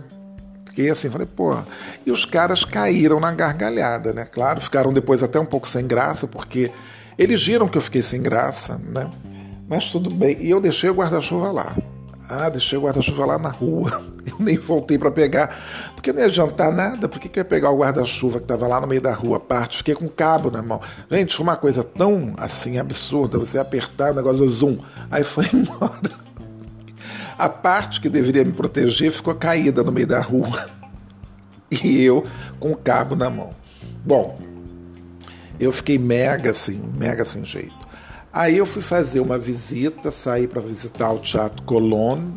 Fiquei 0.66 0.90
assim, 0.90 1.12
falei, 1.12 1.28
pô. 1.28 1.56
E 2.04 2.12
os 2.12 2.26
caras 2.26 2.66
caíram 2.66 3.20
na 3.20 3.32
gargalhada, 3.32 4.12
né? 4.12 4.26
Claro, 4.26 4.60
ficaram 4.60 4.92
depois 4.92 5.22
até 5.22 5.40
um 5.40 5.46
pouco 5.46 5.68
sem 5.68 5.86
graça, 5.86 6.26
porque 6.26 6.72
eles 7.16 7.46
viram 7.46 7.68
que 7.68 7.78
eu 7.78 7.82
fiquei 7.82 8.02
sem 8.02 8.24
graça, 8.24 8.82
né? 8.84 9.08
Mas 9.68 9.90
tudo 9.90 10.10
bem. 10.10 10.38
E 10.40 10.50
eu 10.50 10.62
deixei 10.62 10.90
o 10.90 10.94
guarda-chuva 10.94 11.52
lá. 11.52 11.76
Ah, 12.30 12.50
deixei 12.50 12.78
o 12.78 12.82
guarda-chuva 12.82 13.26
lá 13.26 13.38
na 13.38 13.50
rua. 13.50 14.04
Eu 14.28 14.36
nem 14.40 14.58
voltei 14.58 14.98
para 14.98 15.10
pegar, 15.10 15.58
porque 15.96 16.12
não 16.12 16.20
ia 16.20 16.26
adiantar 16.26 16.70
nada. 16.70 17.08
Por 17.08 17.18
que, 17.18 17.30
que 17.30 17.40
eu 17.40 17.42
ia 17.42 17.46
pegar 17.46 17.72
o 17.72 17.78
guarda-chuva 17.78 18.40
que 18.40 18.44
estava 18.44 18.68
lá 18.68 18.82
no 18.82 18.86
meio 18.86 19.00
da 19.00 19.14
rua, 19.14 19.40
parte? 19.40 19.78
Fiquei 19.78 19.96
com 19.96 20.10
cabo 20.10 20.52
na 20.52 20.62
mão. 20.62 20.82
Gente, 21.10 21.42
uma 21.42 21.56
coisa 21.56 21.82
tão 21.82 22.34
assim 22.36 22.78
absurda. 22.78 23.40
Você 23.40 23.58
apertar 23.58 24.12
o 24.12 24.16
negócio 24.16 24.40
do 24.40 24.50
zoom, 24.50 24.80
aí 25.10 25.24
foi 25.24 25.46
embora. 25.54 26.12
A 27.40 27.48
parte 27.48 28.02
que 28.02 28.10
deveria 28.10 28.44
me 28.44 28.52
proteger 28.52 29.14
ficou 29.14 29.34
caída 29.34 29.82
no 29.82 29.94
meio 29.94 30.08
da 30.08 30.20
rua. 30.20 30.70
E 31.70 32.02
eu 32.02 32.26
com 32.62 32.72
o 32.72 32.78
cabo 32.78 33.14
na 33.14 33.30
mão. 33.30 33.52
Bom, 34.06 34.40
eu 35.60 35.72
fiquei 35.74 35.98
mega 35.98 36.52
assim, 36.52 36.80
mega 36.98 37.26
sem 37.26 37.44
jeito. 37.44 37.87
Aí 38.38 38.60
eu 38.60 38.68
fui 38.68 38.84
fazer 38.84 39.20
uma 39.20 39.40
visita, 39.40 40.12
saí 40.12 40.48
para 40.48 40.62
visitar 40.62 41.12
o 41.12 41.18
Teatro 41.18 41.64
Colón. 41.64 42.34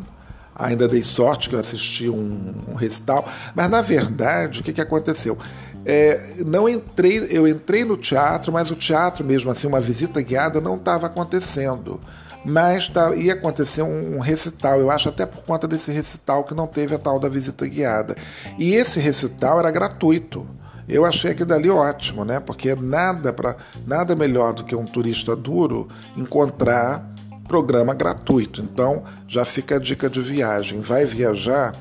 Ainda 0.55 0.87
dei 0.87 1.03
sorte 1.03 1.47
que 1.47 1.53
eu 1.53 1.59
assisti 1.59 2.09
um, 2.09 2.55
um 2.69 2.73
recital. 2.73 3.23
Mas 3.53 3.69
na 3.69 3.83
verdade, 3.83 4.61
o 4.61 4.63
que, 4.63 4.73
que 4.73 4.81
aconteceu? 4.81 5.37
É, 5.85 6.37
não 6.43 6.67
entrei, 6.67 7.27
eu 7.29 7.47
entrei 7.47 7.85
no 7.85 7.95
teatro, 7.95 8.51
mas 8.51 8.71
o 8.71 8.75
teatro 8.75 9.23
mesmo 9.23 9.51
assim, 9.51 9.67
uma 9.67 9.79
visita 9.79 10.19
guiada 10.23 10.59
não 10.59 10.73
estava 10.73 11.05
acontecendo. 11.05 11.99
Mas 12.43 12.87
tá, 12.87 13.15
ia 13.15 13.33
acontecer 13.33 13.83
um, 13.83 14.17
um, 14.17 14.19
recital, 14.19 14.79
eu 14.79 14.89
acho 14.89 15.07
até 15.07 15.27
por 15.27 15.43
conta 15.43 15.67
desse 15.67 15.91
recital 15.91 16.43
que 16.43 16.55
não 16.55 16.65
teve 16.65 16.95
a 16.95 16.97
tal 16.97 17.19
da 17.19 17.29
visita 17.29 17.67
guiada. 17.67 18.15
E 18.57 18.73
esse 18.73 18.99
recital 18.99 19.59
era 19.59 19.69
gratuito. 19.69 20.47
Eu 20.91 21.05
achei 21.05 21.31
aquilo 21.31 21.47
dali 21.47 21.69
ótimo, 21.69 22.25
né? 22.25 22.41
Porque 22.41 22.75
nada 22.75 23.31
para 23.31 23.55
nada 23.87 24.13
melhor 24.13 24.53
do 24.53 24.65
que 24.65 24.75
um 24.75 24.85
turista 24.85 25.37
duro 25.37 25.87
encontrar 26.17 27.09
programa 27.47 27.93
gratuito. 27.93 28.61
Então, 28.61 29.03
já 29.25 29.45
fica 29.45 29.77
a 29.77 29.79
dica 29.79 30.09
de 30.09 30.19
viagem. 30.19 30.81
Vai 30.81 31.05
viajar, 31.05 31.73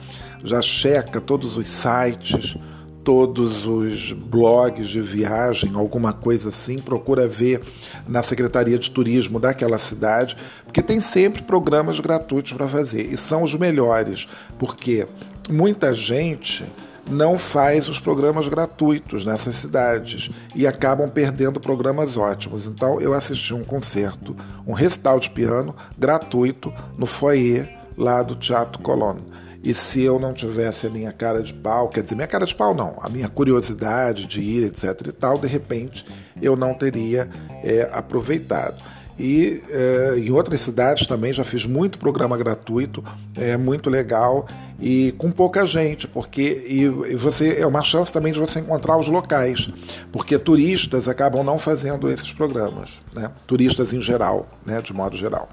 já 0.44 0.62
checa 0.62 1.20
todos 1.20 1.56
os 1.56 1.66
sites, 1.66 2.56
todos 3.02 3.66
os 3.66 4.12
blogs 4.12 4.88
de 4.88 5.00
viagem, 5.00 5.72
alguma 5.74 6.12
coisa 6.12 6.50
assim, 6.50 6.78
procura 6.78 7.26
ver 7.26 7.60
na 8.06 8.22
Secretaria 8.22 8.78
de 8.78 8.90
Turismo 8.90 9.40
daquela 9.40 9.78
cidade, 9.78 10.36
porque 10.64 10.82
tem 10.82 11.00
sempre 11.00 11.42
programas 11.42 11.98
gratuitos 11.98 12.52
para 12.52 12.68
fazer 12.68 13.12
e 13.12 13.16
são 13.16 13.42
os 13.42 13.54
melhores, 13.54 14.28
porque 14.58 15.06
muita 15.48 15.94
gente 15.94 16.64
não 17.10 17.38
faz 17.38 17.88
os 17.88 17.98
programas 17.98 18.48
gratuitos 18.48 19.24
nessas 19.24 19.56
cidades 19.56 20.30
e 20.54 20.66
acabam 20.66 21.10
perdendo 21.10 21.60
programas 21.60 22.16
ótimos. 22.16 22.66
Então 22.66 23.00
eu 23.00 23.12
assisti 23.12 23.52
um 23.52 23.64
concerto, 23.64 24.36
um 24.66 24.72
recital 24.72 25.18
de 25.18 25.30
piano 25.30 25.74
gratuito 25.98 26.72
no 26.96 27.06
foyer 27.06 27.68
lá 27.96 28.22
do 28.22 28.34
Teatro 28.36 28.80
Colón. 28.80 29.18
E 29.62 29.74
se 29.74 30.00
eu 30.00 30.18
não 30.18 30.32
tivesse 30.32 30.86
a 30.86 30.90
minha 30.90 31.12
cara 31.12 31.42
de 31.42 31.52
pau, 31.52 31.88
quer 31.88 32.02
dizer, 32.02 32.14
minha 32.14 32.26
cara 32.26 32.46
de 32.46 32.54
pau 32.54 32.74
não, 32.74 32.96
a 33.02 33.10
minha 33.10 33.28
curiosidade 33.28 34.26
de 34.26 34.40
ir, 34.40 34.64
etc 34.64 35.08
e 35.08 35.12
tal, 35.12 35.36
de 35.36 35.46
repente 35.46 36.06
eu 36.40 36.56
não 36.56 36.72
teria 36.72 37.28
é, 37.62 37.90
aproveitado. 37.92 38.82
E 39.22 39.62
é, 39.68 40.14
em 40.16 40.30
outras 40.30 40.62
cidades 40.62 41.06
também 41.06 41.30
já 41.30 41.44
fiz 41.44 41.66
muito 41.66 41.98
programa 41.98 42.38
gratuito, 42.38 43.04
é 43.36 43.54
muito 43.54 43.90
legal 43.90 44.48
e 44.80 45.12
com 45.18 45.30
pouca 45.30 45.66
gente, 45.66 46.08
porque 46.08 46.64
e, 46.66 46.84
e 46.84 47.16
você 47.16 47.60
é 47.60 47.66
uma 47.66 47.82
chance 47.82 48.10
também 48.10 48.32
de 48.32 48.38
você 48.38 48.60
encontrar 48.60 48.96
os 48.96 49.08
locais, 49.08 49.68
porque 50.10 50.38
turistas 50.38 51.06
acabam 51.06 51.44
não 51.44 51.58
fazendo 51.58 52.10
esses 52.10 52.32
programas, 52.32 52.98
né? 53.14 53.30
Turistas 53.46 53.92
em 53.92 54.00
geral, 54.00 54.48
né? 54.64 54.80
De 54.80 54.94
modo 54.94 55.14
geral. 55.18 55.50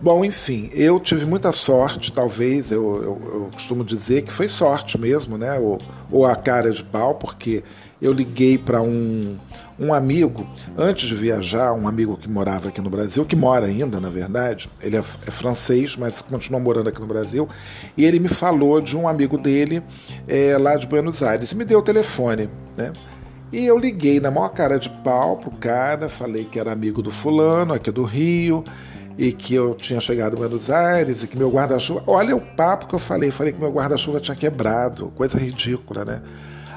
Bom, 0.00 0.24
enfim, 0.24 0.70
eu 0.72 1.00
tive 1.00 1.26
muita 1.26 1.50
sorte, 1.50 2.12
talvez, 2.12 2.70
eu, 2.70 3.02
eu, 3.02 3.32
eu 3.34 3.50
costumo 3.52 3.84
dizer 3.84 4.22
que 4.22 4.32
foi 4.32 4.46
sorte 4.46 4.96
mesmo, 4.96 5.36
né? 5.36 5.58
Ou, 5.58 5.80
ou 6.08 6.24
a 6.24 6.36
cara 6.36 6.70
de 6.70 6.84
pau, 6.84 7.16
porque 7.16 7.64
eu 8.00 8.12
liguei 8.12 8.58
para 8.58 8.80
um, 8.80 9.36
um 9.82 9.92
amigo, 9.92 10.46
antes 10.76 11.08
de 11.08 11.14
viajar, 11.14 11.72
um 11.72 11.88
amigo 11.88 12.16
que 12.16 12.28
morava 12.28 12.68
aqui 12.68 12.80
no 12.80 12.88
Brasil, 12.88 13.24
que 13.24 13.34
mora 13.34 13.66
ainda, 13.66 14.00
na 14.00 14.08
verdade, 14.08 14.68
ele 14.80 14.96
é, 14.96 15.00
é 15.00 15.30
francês, 15.30 15.96
mas 15.96 16.22
continua 16.22 16.60
morando 16.60 16.88
aqui 16.88 17.00
no 17.00 17.06
Brasil, 17.06 17.48
e 17.96 18.04
ele 18.04 18.18
me 18.18 18.28
falou 18.28 18.80
de 18.80 18.96
um 18.96 19.08
amigo 19.08 19.36
dele 19.36 19.82
é, 20.28 20.56
lá 20.56 20.76
de 20.76 20.86
Buenos 20.86 21.22
Aires, 21.22 21.52
e 21.52 21.56
me 21.56 21.64
deu 21.64 21.80
o 21.80 21.82
telefone, 21.82 22.48
né? 22.76 22.92
E 23.52 23.66
eu 23.66 23.76
liguei 23.76 24.18
na 24.18 24.30
maior 24.30 24.48
cara 24.48 24.78
de 24.78 24.88
pau 24.88 25.36
pro 25.36 25.50
cara, 25.50 26.08
falei 26.08 26.44
que 26.44 26.58
era 26.58 26.72
amigo 26.72 27.02
do 27.02 27.10
fulano, 27.10 27.74
aqui 27.74 27.90
do 27.90 28.02
Rio, 28.02 28.64
e 29.18 29.30
que 29.30 29.54
eu 29.54 29.74
tinha 29.74 30.00
chegado 30.00 30.36
em 30.36 30.38
Buenos 30.38 30.70
Aires 30.70 31.22
e 31.22 31.26
que 31.26 31.36
meu 31.36 31.50
guarda-chuva. 31.50 32.02
Olha 32.06 32.34
o 32.34 32.40
papo 32.40 32.86
que 32.86 32.94
eu 32.94 32.98
falei, 32.98 33.30
falei 33.30 33.52
que 33.52 33.60
meu 33.60 33.70
guarda-chuva 33.70 34.20
tinha 34.20 34.34
quebrado, 34.34 35.12
coisa 35.14 35.36
ridícula, 35.36 36.02
né? 36.04 36.22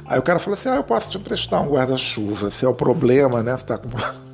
Aí 0.05 0.19
o 0.19 0.21
cara 0.21 0.39
falou 0.39 0.57
assim: 0.57 0.69
ah, 0.69 0.75
eu 0.75 0.83
posso 0.83 1.09
te 1.09 1.17
emprestar 1.17 1.61
um 1.61 1.69
guarda-chuva, 1.69 2.51
se 2.51 2.65
é 2.65 2.67
o 2.67 2.73
problema, 2.73 3.41
né? 3.41 3.57
Você 3.57 3.65
tá 3.65 3.77
com... 3.77 3.89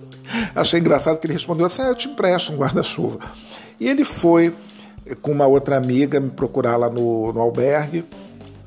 Achei 0.56 0.80
engraçado 0.80 1.20
que 1.20 1.26
ele 1.28 1.34
respondeu 1.34 1.66
assim: 1.66 1.82
ah, 1.82 1.90
eu 1.90 1.96
te 1.96 2.08
empresto 2.08 2.52
um 2.54 2.58
guarda-chuva. 2.58 3.20
E 3.80 3.88
ele 3.88 4.04
foi 4.04 4.56
com 5.22 5.32
uma 5.32 5.48
outra 5.48 5.78
amiga 5.78 6.20
me 6.20 6.30
procurar 6.30 6.78
lá 6.78 6.90
no, 6.90 7.34
no 7.34 7.40
albergue 7.40 8.06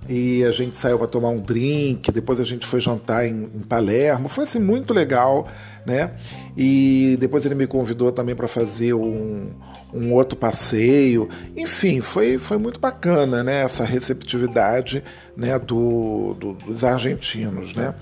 e 0.08 0.44
a 0.44 0.50
gente 0.50 0.76
saiu 0.76 0.98
para 0.98 1.06
tomar 1.06 1.30
um 1.30 1.40
drink, 1.40 2.12
depois 2.12 2.38
a 2.38 2.44
gente 2.44 2.66
foi 2.66 2.80
jantar 2.80 3.26
em, 3.26 3.44
em, 3.44 3.60
Palermo, 3.60 4.28
foi 4.28 4.44
assim 4.44 4.58
muito 4.58 4.92
legal, 4.92 5.48
né? 5.86 6.12
E 6.56 7.16
depois 7.18 7.46
ele 7.46 7.54
me 7.54 7.66
convidou 7.66 8.12
também 8.12 8.34
para 8.34 8.46
fazer 8.46 8.92
um, 8.94 9.50
um 9.92 10.12
outro 10.12 10.36
passeio, 10.36 11.28
enfim, 11.56 12.00
foi, 12.00 12.38
foi 12.38 12.58
muito 12.58 12.78
bacana, 12.78 13.42
né? 13.42 13.62
Essa 13.62 13.84
receptividade, 13.84 15.02
né? 15.36 15.58
Do, 15.58 16.36
do 16.38 16.52
dos 16.52 16.84
argentinos, 16.84 17.74
né? 17.74 17.94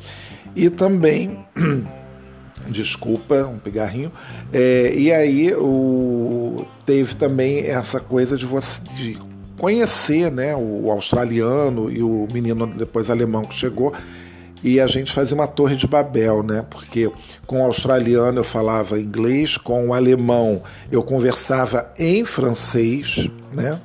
E 0.56 0.68
também 0.68 1.44
desculpa, 2.68 3.44
um 3.47 3.59
pigarrinho. 3.59 4.12
É, 4.52 4.92
e 4.94 5.12
aí 5.12 5.52
o, 5.54 6.66
teve 6.85 7.14
também 7.14 7.66
essa 7.66 8.00
coisa 8.00 8.37
de 8.37 8.47
você 8.47 8.80
de 8.97 9.32
conhecer 9.59 10.30
né, 10.30 10.54
o 10.56 10.90
australiano 10.90 11.90
e 11.90 12.02
o 12.02 12.26
menino 12.32 12.66
depois 12.66 13.11
alemão 13.11 13.44
que 13.44 13.54
chegou. 13.54 13.92
E 14.62 14.78
a 14.78 14.87
gente 14.87 15.12
fazia 15.12 15.35
uma 15.35 15.49
torre 15.49 15.75
de 15.75 15.88
Babel, 15.88 16.42
né? 16.44 16.64
Porque 16.71 17.11
com 17.49 17.61
o 17.61 17.64
australiano 17.64 18.38
eu 18.38 18.44
falava 18.44 19.00
inglês, 19.00 19.56
com 19.56 19.88
o 19.88 19.94
alemão 19.94 20.62
eu 20.90 21.02
conversava 21.02 21.92
em 21.99 22.25
francês, 22.25 23.28
né? 23.52 23.80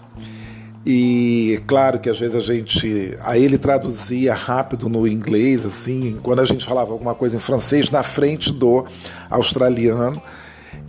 E 0.90 1.62
claro 1.68 2.00
que 2.00 2.10
às 2.10 2.18
vezes 2.18 2.34
a 2.34 2.40
gente. 2.40 3.14
Aí 3.24 3.44
ele 3.44 3.58
traduzia 3.58 4.34
rápido 4.34 4.88
no 4.88 5.06
inglês, 5.06 5.66
assim, 5.66 6.18
quando 6.24 6.40
a 6.40 6.46
gente 6.46 6.64
falava 6.64 6.94
alguma 6.94 7.14
coisa 7.14 7.36
em 7.36 7.40
francês, 7.40 7.90
na 7.90 8.04
frente 8.04 8.54
do 8.54 8.86
australiano. 9.30 10.22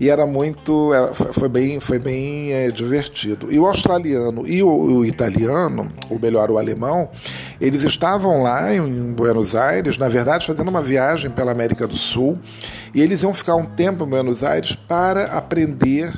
E 0.01 0.09
era 0.09 0.25
muito. 0.27 0.93
É, 0.95 1.13
foi 1.15 1.49
bem, 1.49 1.81
foi 1.81 1.99
bem 1.99 2.53
é, 2.53 2.71
divertido. 2.71 3.53
E 3.53 3.59
o 3.59 3.67
australiano 3.67 4.47
e 4.47 4.63
o, 4.63 4.69
o, 4.69 5.05
italiano, 5.05 5.91
ou 6.09 6.19
melhor, 6.19 6.51
o 6.51 6.59
alemão, 6.59 7.11
eles 7.61 7.83
estavam 7.83 8.43
lá 8.43 8.73
em 8.73 9.13
Buenos 9.13 9.57
Aires, 9.57 9.99
na 9.99 10.09
verdade, 10.09 10.47
fazendo 10.47 10.69
uma 10.69 10.83
viagem 10.83 11.31
pela 11.31 11.51
América 11.51 11.87
do 11.87 11.97
Sul. 11.97 12.39
E 12.95 13.01
eles 13.01 13.23
iam 13.23 13.35
ficar 13.35 13.57
um 13.57 13.65
tempo 13.65 14.05
em 14.05 14.09
Buenos 14.09 14.45
Aires 14.45 14.75
para 14.75 15.25
aprender. 15.27 16.15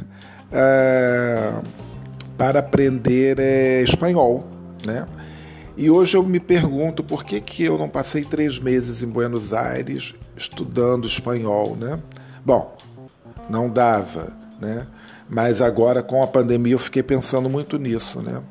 Uh, 0.52 1.62
para 2.37 2.60
aprender 2.60 3.38
é, 3.38 3.82
espanhol, 3.82 4.49
né? 4.87 5.06
E 5.76 5.90
hoje 5.90 6.16
eu 6.16 6.22
me 6.22 6.40
pergunto 6.40 7.04
por 7.04 7.22
que, 7.22 7.38
que 7.38 7.64
eu 7.64 7.76
não 7.76 7.87
passei 7.88 8.25
três 8.25 8.58
meses 8.58 9.02
em 9.02 9.06
Buenos 9.06 9.52
Aires 9.52 10.14
estudando 10.37 11.06
espanhol, 11.06 11.76
né? 11.76 11.99
Bom, 12.44 12.75
não 13.50 13.69
dava, 13.69 14.33
né? 14.61 14.87
Mas 15.28 15.61
agora 15.61 16.02
com 16.02 16.23
a 16.23 16.26
pandemia 16.26 16.75
eu 16.75 16.78
fiquei 16.78 17.02
pensando 17.02 17.49
muito 17.49 17.78
nisso, 17.78 18.21
né? 18.21 18.42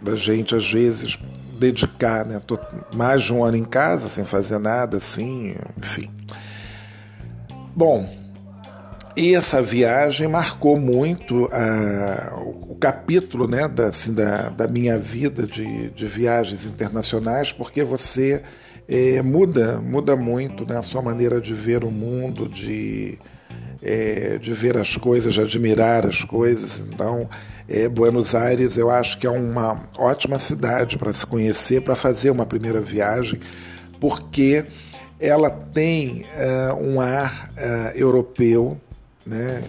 Da 0.00 0.14
gente 0.14 0.54
às 0.54 0.70
vezes 0.70 1.18
dedicar, 1.58 2.24
né? 2.24 2.40
Tô 2.46 2.58
mais 2.94 3.22
de 3.22 3.32
um 3.32 3.44
ano 3.44 3.56
em 3.56 3.64
casa 3.64 4.08
sem 4.08 4.24
fazer 4.24 4.58
nada, 4.58 4.98
assim, 4.98 5.54
enfim. 5.76 6.10
Bom, 7.74 8.08
e 9.16 9.34
essa 9.34 9.60
viagem 9.60 10.28
marcou 10.28 10.78
muito 10.78 11.46
uh, 11.46 12.68
o 12.68 12.76
capítulo 12.76 13.48
né, 13.48 13.66
da, 13.66 13.86
assim, 13.86 14.12
da, 14.12 14.48
da 14.48 14.68
minha 14.68 14.96
vida 14.96 15.44
de, 15.44 15.90
de 15.90 16.06
viagens 16.06 16.64
internacionais, 16.64 17.50
porque 17.50 17.82
você 17.82 18.42
é, 18.88 19.20
muda, 19.22 19.78
muda 19.78 20.14
muito 20.14 20.64
né, 20.64 20.78
a 20.78 20.82
sua 20.82 21.02
maneira 21.02 21.40
de 21.40 21.52
ver 21.52 21.82
o 21.82 21.90
mundo, 21.90 22.48
de, 22.48 23.18
é, 23.82 24.38
de 24.38 24.52
ver 24.52 24.76
as 24.76 24.96
coisas, 24.96 25.34
de 25.34 25.40
admirar 25.40 26.06
as 26.06 26.22
coisas. 26.24 26.78
Então, 26.78 27.28
é, 27.68 27.88
Buenos 27.88 28.34
Aires 28.34 28.76
eu 28.76 28.90
acho 28.90 29.18
que 29.18 29.26
é 29.26 29.30
uma 29.30 29.80
ótima 29.98 30.38
cidade 30.38 30.96
para 30.96 31.12
se 31.12 31.26
conhecer, 31.26 31.82
para 31.82 31.94
fazer 31.94 32.30
uma 32.30 32.46
primeira 32.46 32.80
viagem, 32.80 33.40
porque 34.00 34.64
ela 35.20 35.50
tem 35.50 36.24
uh, 36.70 36.74
um 36.80 37.00
ar 37.00 37.50
uh, 37.56 37.98
europeu 37.98 38.80
né? 39.28 39.62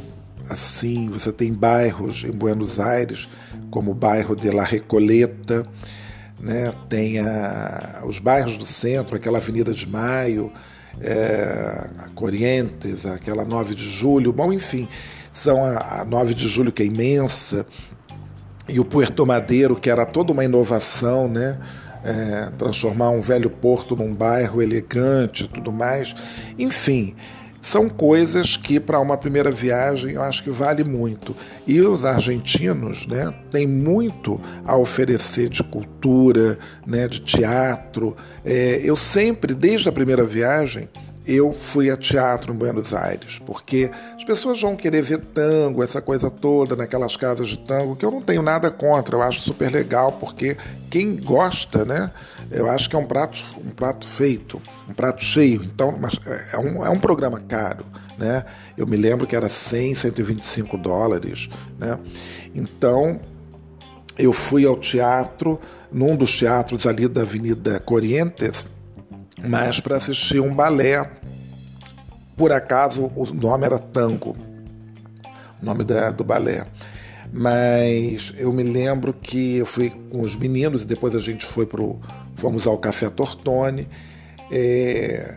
Assim, 0.49 1.09
você 1.09 1.31
tem 1.31 1.53
bairros 1.53 2.23
em 2.23 2.31
Buenos 2.31 2.79
Aires, 2.79 3.27
como 3.69 3.91
o 3.91 3.93
bairro 3.93 4.35
de 4.35 4.49
La 4.49 4.63
Recoleta, 4.63 5.63
né? 6.39 6.73
tem 6.87 7.19
a, 7.19 8.01
os 8.05 8.17
bairros 8.17 8.57
do 8.57 8.65
centro, 8.65 9.15
aquela 9.15 9.37
Avenida 9.37 9.73
de 9.73 9.87
Maio, 9.87 10.51
é, 11.01 11.89
a 11.99 12.09
Corrientes, 12.15 13.05
aquela 13.05 13.45
9 13.45 13.75
de 13.75 13.89
Julho, 13.89 14.33
bom, 14.33 14.51
enfim, 14.51 14.87
são 15.33 15.63
a, 15.63 16.01
a 16.01 16.05
9 16.05 16.33
de 16.33 16.47
Julho 16.47 16.71
que 16.71 16.83
é 16.83 16.85
imensa, 16.85 17.65
e 18.67 18.79
o 18.79 18.85
Puerto 18.85 19.25
Madeiro, 19.25 19.75
que 19.75 19.89
era 19.89 20.05
toda 20.05 20.31
uma 20.31 20.45
inovação, 20.45 21.27
né? 21.27 21.57
É, 22.01 22.49
transformar 22.57 23.09
um 23.09 23.19
velho 23.19 23.49
porto 23.49 23.93
num 23.93 24.13
bairro 24.13 24.61
elegante 24.61 25.43
e 25.43 25.47
tudo 25.49 25.69
mais. 25.71 26.15
Enfim, 26.57 27.13
são 27.61 27.89
coisas 27.89 28.55
que 28.55 28.79
para 28.79 28.99
uma 28.99 29.17
primeira 29.17 29.51
viagem 29.51 30.13
eu 30.13 30.21
acho 30.21 30.43
que 30.43 30.49
vale 30.49 30.83
muito. 30.83 31.35
E 31.67 31.81
os 31.81 32.05
argentinos 32.05 33.05
né, 33.05 33.33
têm 33.51 33.67
muito 33.67 34.39
a 34.65 34.77
oferecer 34.77 35.49
de 35.49 35.63
cultura, 35.63 36.57
né, 36.85 37.07
de 37.07 37.19
teatro. 37.19 38.15
É, 38.45 38.81
eu 38.83 38.95
sempre, 38.95 39.53
desde 39.53 39.89
a 39.89 39.91
primeira 39.91 40.23
viagem, 40.23 40.87
eu 41.25 41.53
fui 41.53 41.91
a 41.91 41.97
teatro 41.97 42.53
em 42.53 42.57
Buenos 42.57 42.93
Aires, 42.93 43.39
porque 43.45 43.91
as 44.15 44.23
pessoas 44.23 44.59
vão 44.61 44.75
querer 44.75 45.01
ver 45.01 45.19
tango, 45.19 45.83
essa 45.83 46.01
coisa 46.01 46.29
toda, 46.29 46.75
naquelas 46.75 47.15
casas 47.15 47.49
de 47.49 47.57
tango, 47.57 47.95
que 47.95 48.05
eu 48.05 48.11
não 48.11 48.21
tenho 48.21 48.41
nada 48.41 48.71
contra, 48.71 49.15
eu 49.15 49.21
acho 49.21 49.41
super 49.41 49.71
legal, 49.71 50.13
porque 50.13 50.57
quem 50.89 51.15
gosta, 51.15 51.85
né, 51.85 52.11
eu 52.49 52.69
acho 52.69 52.89
que 52.89 52.95
é 52.95 52.99
um 52.99 53.05
prato, 53.05 53.39
um 53.63 53.69
prato 53.69 54.07
feito, 54.07 54.61
um 54.87 54.93
prato 54.93 55.23
cheio, 55.23 55.63
então, 55.63 55.95
mas 55.99 56.19
é 56.51 56.57
um, 56.57 56.85
é 56.85 56.89
um 56.89 56.99
programa 56.99 57.39
caro, 57.39 57.85
né, 58.17 58.45
eu 58.77 58.87
me 58.87 58.97
lembro 58.97 59.27
que 59.27 59.35
era 59.35 59.49
100, 59.49 59.95
125 59.95 60.77
dólares, 60.77 61.49
né, 61.77 61.99
então 62.55 63.19
eu 64.17 64.33
fui 64.33 64.65
ao 64.65 64.77
teatro, 64.77 65.59
num 65.91 66.15
dos 66.15 66.37
teatros 66.37 66.85
ali 66.85 67.07
da 67.07 67.21
Avenida 67.21 67.79
Corrientes, 67.79 68.67
mas 69.47 69.79
para 69.79 69.97
assistir 69.97 70.39
um 70.39 70.53
balé. 70.53 71.09
Por 72.35 72.51
acaso 72.53 73.11
o 73.15 73.25
nome 73.33 73.65
era 73.65 73.77
Tango, 73.77 74.35
o 75.61 75.65
nome 75.65 75.83
da, 75.83 76.09
do 76.09 76.23
balé. 76.23 76.65
Mas 77.31 78.33
eu 78.37 78.51
me 78.51 78.63
lembro 78.63 79.13
que 79.13 79.57
eu 79.57 79.65
fui 79.65 79.91
com 80.11 80.21
os 80.21 80.35
meninos 80.35 80.83
e 80.83 80.85
depois 80.85 81.13
a 81.15 81.19
gente 81.19 81.45
foi 81.45 81.65
pro, 81.65 81.99
fomos 82.35 82.65
ao 82.65 82.77
Café 82.77 83.09
Tortone. 83.09 83.87
É, 84.51 85.35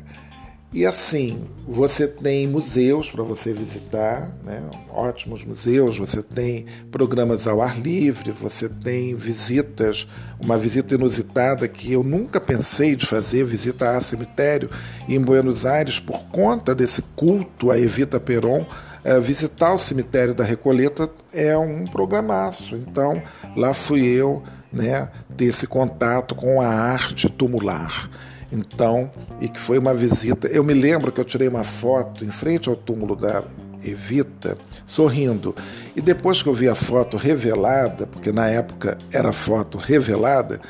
e 0.73 0.87
assim, 0.87 1.45
você 1.69 2.09
tem 2.09 2.49
museus 2.49 3.11
para 3.11 3.23
você 3.23 3.53
visitar, 3.53 4.35
né? 4.43 4.63
ótimos 4.91 5.45
museus, 5.45 5.99
você 5.99 6.23
tem 6.23 6.65
programas 6.91 7.47
ao 7.47 7.61
ar 7.61 7.79
livre, 7.79 8.31
você 8.31 8.71
tem 8.71 9.15
visitas, 9.15 10.09
uma 10.41 10.57
visita 10.57 10.95
inusitada 10.95 11.69
que 11.69 11.93
eu 11.93 12.03
nunca 12.03 12.41
pensei 12.41 12.97
de 12.97 13.05
fazer, 13.05 13.45
visita 13.45 13.91
a 13.91 14.01
cemitério 14.01 14.71
em 15.07 15.21
Buenos 15.21 15.67
Aires, 15.67 16.01
por 16.01 16.25
conta 16.29 16.75
desse 16.75 17.03
culto 17.15 17.71
a 17.71 17.79
Evita 17.79 18.19
Peron, 18.19 18.65
é, 19.05 19.21
visitar 19.21 19.75
o 19.75 19.79
cemitério 19.79 20.33
da 20.33 20.45
Recoleta 20.45 21.11
é 21.35 21.57
um 21.57 21.85
programaço. 21.85 22.77
Então, 22.77 23.23
lá 23.55 23.75
fui 23.75 24.07
eu 24.07 24.43
né, 24.73 25.11
ter 25.37 25.47
esse 25.47 25.67
contato 25.67 26.35
com 26.35 26.63
a 26.63 26.69
arte 26.69 27.29
tumular. 27.29 28.09
Então, 28.53 29.11
e 29.41 29.49
que 29.49 29.59
foi 29.59 29.79
uma 29.79 29.95
visita. 29.95 30.47
Eu 30.47 30.63
me 30.63 30.75
lembro 30.75 31.11
que 31.11 31.19
eu 31.19 31.25
tirei 31.25 31.49
uma 31.49 31.65
foto 31.65 32.23
em 32.23 32.31
frente 32.31 32.69
ao 32.69 32.77
túmulo 32.77 33.17
da 33.17 33.43
Evita, 33.83 34.59
sorrindo. 34.85 35.57
E 35.97 36.03
depois 36.03 36.43
que 36.43 36.49
eu 36.51 36.55
vi 36.55 36.69
a 36.69 36.75
foto 36.75 37.17
revelada, 37.17 38.07
porque 38.07 38.31
na 38.31 38.49
época 38.49 38.99
era 39.11 39.33
foto 39.33 39.79
revelada, 39.79 40.61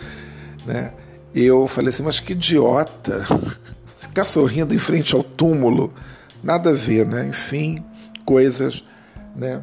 né? 0.64 0.92
Eu 1.34 1.66
falei 1.66 1.90
assim, 1.90 2.04
mas 2.04 2.20
que 2.20 2.32
idiota 2.32 3.26
ficar 3.98 4.24
sorrindo 4.24 4.72
em 4.74 4.78
frente 4.78 5.14
ao 5.14 5.22
túmulo, 5.22 5.92
nada 6.42 6.70
a 6.70 6.74
ver, 6.74 7.04
né? 7.04 7.26
Enfim, 7.26 7.84
coisas, 8.24 8.84
né? 9.34 9.60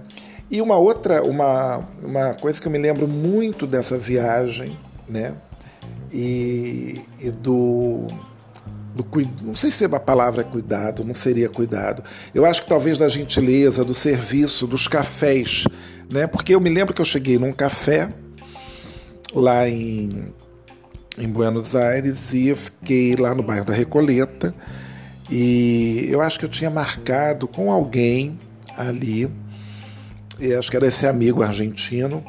E 0.52 0.62
uma 0.62 0.78
outra, 0.78 1.24
uma, 1.24 1.88
uma 2.04 2.34
coisa 2.34 2.60
que 2.60 2.68
eu 2.68 2.72
me 2.72 2.80
lembro 2.80 3.08
muito 3.08 3.66
dessa 3.66 3.98
viagem, 3.98 4.78
né? 5.08 5.36
E, 6.12 7.02
e 7.20 7.32
do, 7.32 8.08
do, 8.96 9.06
não 9.44 9.56
sei 9.56 9.72
se 9.72 9.86
a 9.86 10.00
palavra 10.00 10.42
é 10.42 10.44
cuidado, 10.44 11.04
não 11.04 11.16
seria 11.16 11.50
cuidado. 11.50 12.04
Eu 12.34 12.46
acho 12.46 12.64
que 12.64 12.70
talvez 12.70 12.98
da 12.98 13.08
gentileza, 13.08 13.84
do 13.84 13.94
serviço, 13.94 14.68
dos 14.68 14.88
cafés, 14.88 15.66
né? 16.12 16.28
Porque 16.28 16.56
eu 16.56 16.60
me 16.60 16.70
lembro 16.70 16.94
que 16.94 17.02
eu 17.02 17.06
cheguei 17.06 17.38
num 17.38 17.52
café 17.52 18.10
lá 19.34 19.68
em, 19.68 20.34
em 21.18 21.28
Buenos 21.28 21.76
Aires 21.76 22.34
e 22.34 22.48
eu 22.48 22.58
fiquei 22.58 23.16
lá 23.16 23.36
no 23.36 23.44
bairro 23.44 23.66
da 23.66 23.74
Recoleta 23.74 24.54
e 25.30 26.08
eu 26.10 26.22
acho 26.22 26.40
que 26.40 26.46
eu 26.46 26.50
tinha 26.50 26.72
marcado 26.72 27.48
com 27.48 27.72
alguém 27.72 28.40
ali, 28.76 29.30
e 30.40 30.54
acho 30.54 30.72
que 30.72 30.78
era 30.78 30.88
esse 30.88 31.06
amigo 31.06 31.44
argentino, 31.44 32.24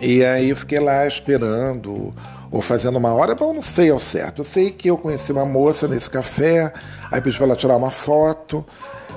e 0.00 0.24
aí 0.24 0.48
eu 0.48 0.56
fiquei 0.56 0.80
lá 0.80 1.06
esperando 1.06 2.14
ou 2.50 2.60
fazendo 2.60 2.96
uma 2.96 3.14
hora, 3.14 3.36
eu 3.38 3.54
não 3.54 3.62
sei 3.62 3.90
ao 3.90 3.98
certo. 3.98 4.40
Eu 4.40 4.44
sei 4.44 4.70
que 4.70 4.88
eu 4.88 4.98
conheci 4.98 5.30
uma 5.30 5.44
moça 5.44 5.86
nesse 5.86 6.10
café, 6.10 6.72
aí 7.10 7.20
pedi 7.20 7.36
para 7.36 7.46
ela 7.46 7.56
tirar 7.56 7.76
uma 7.76 7.90
foto, 7.90 8.64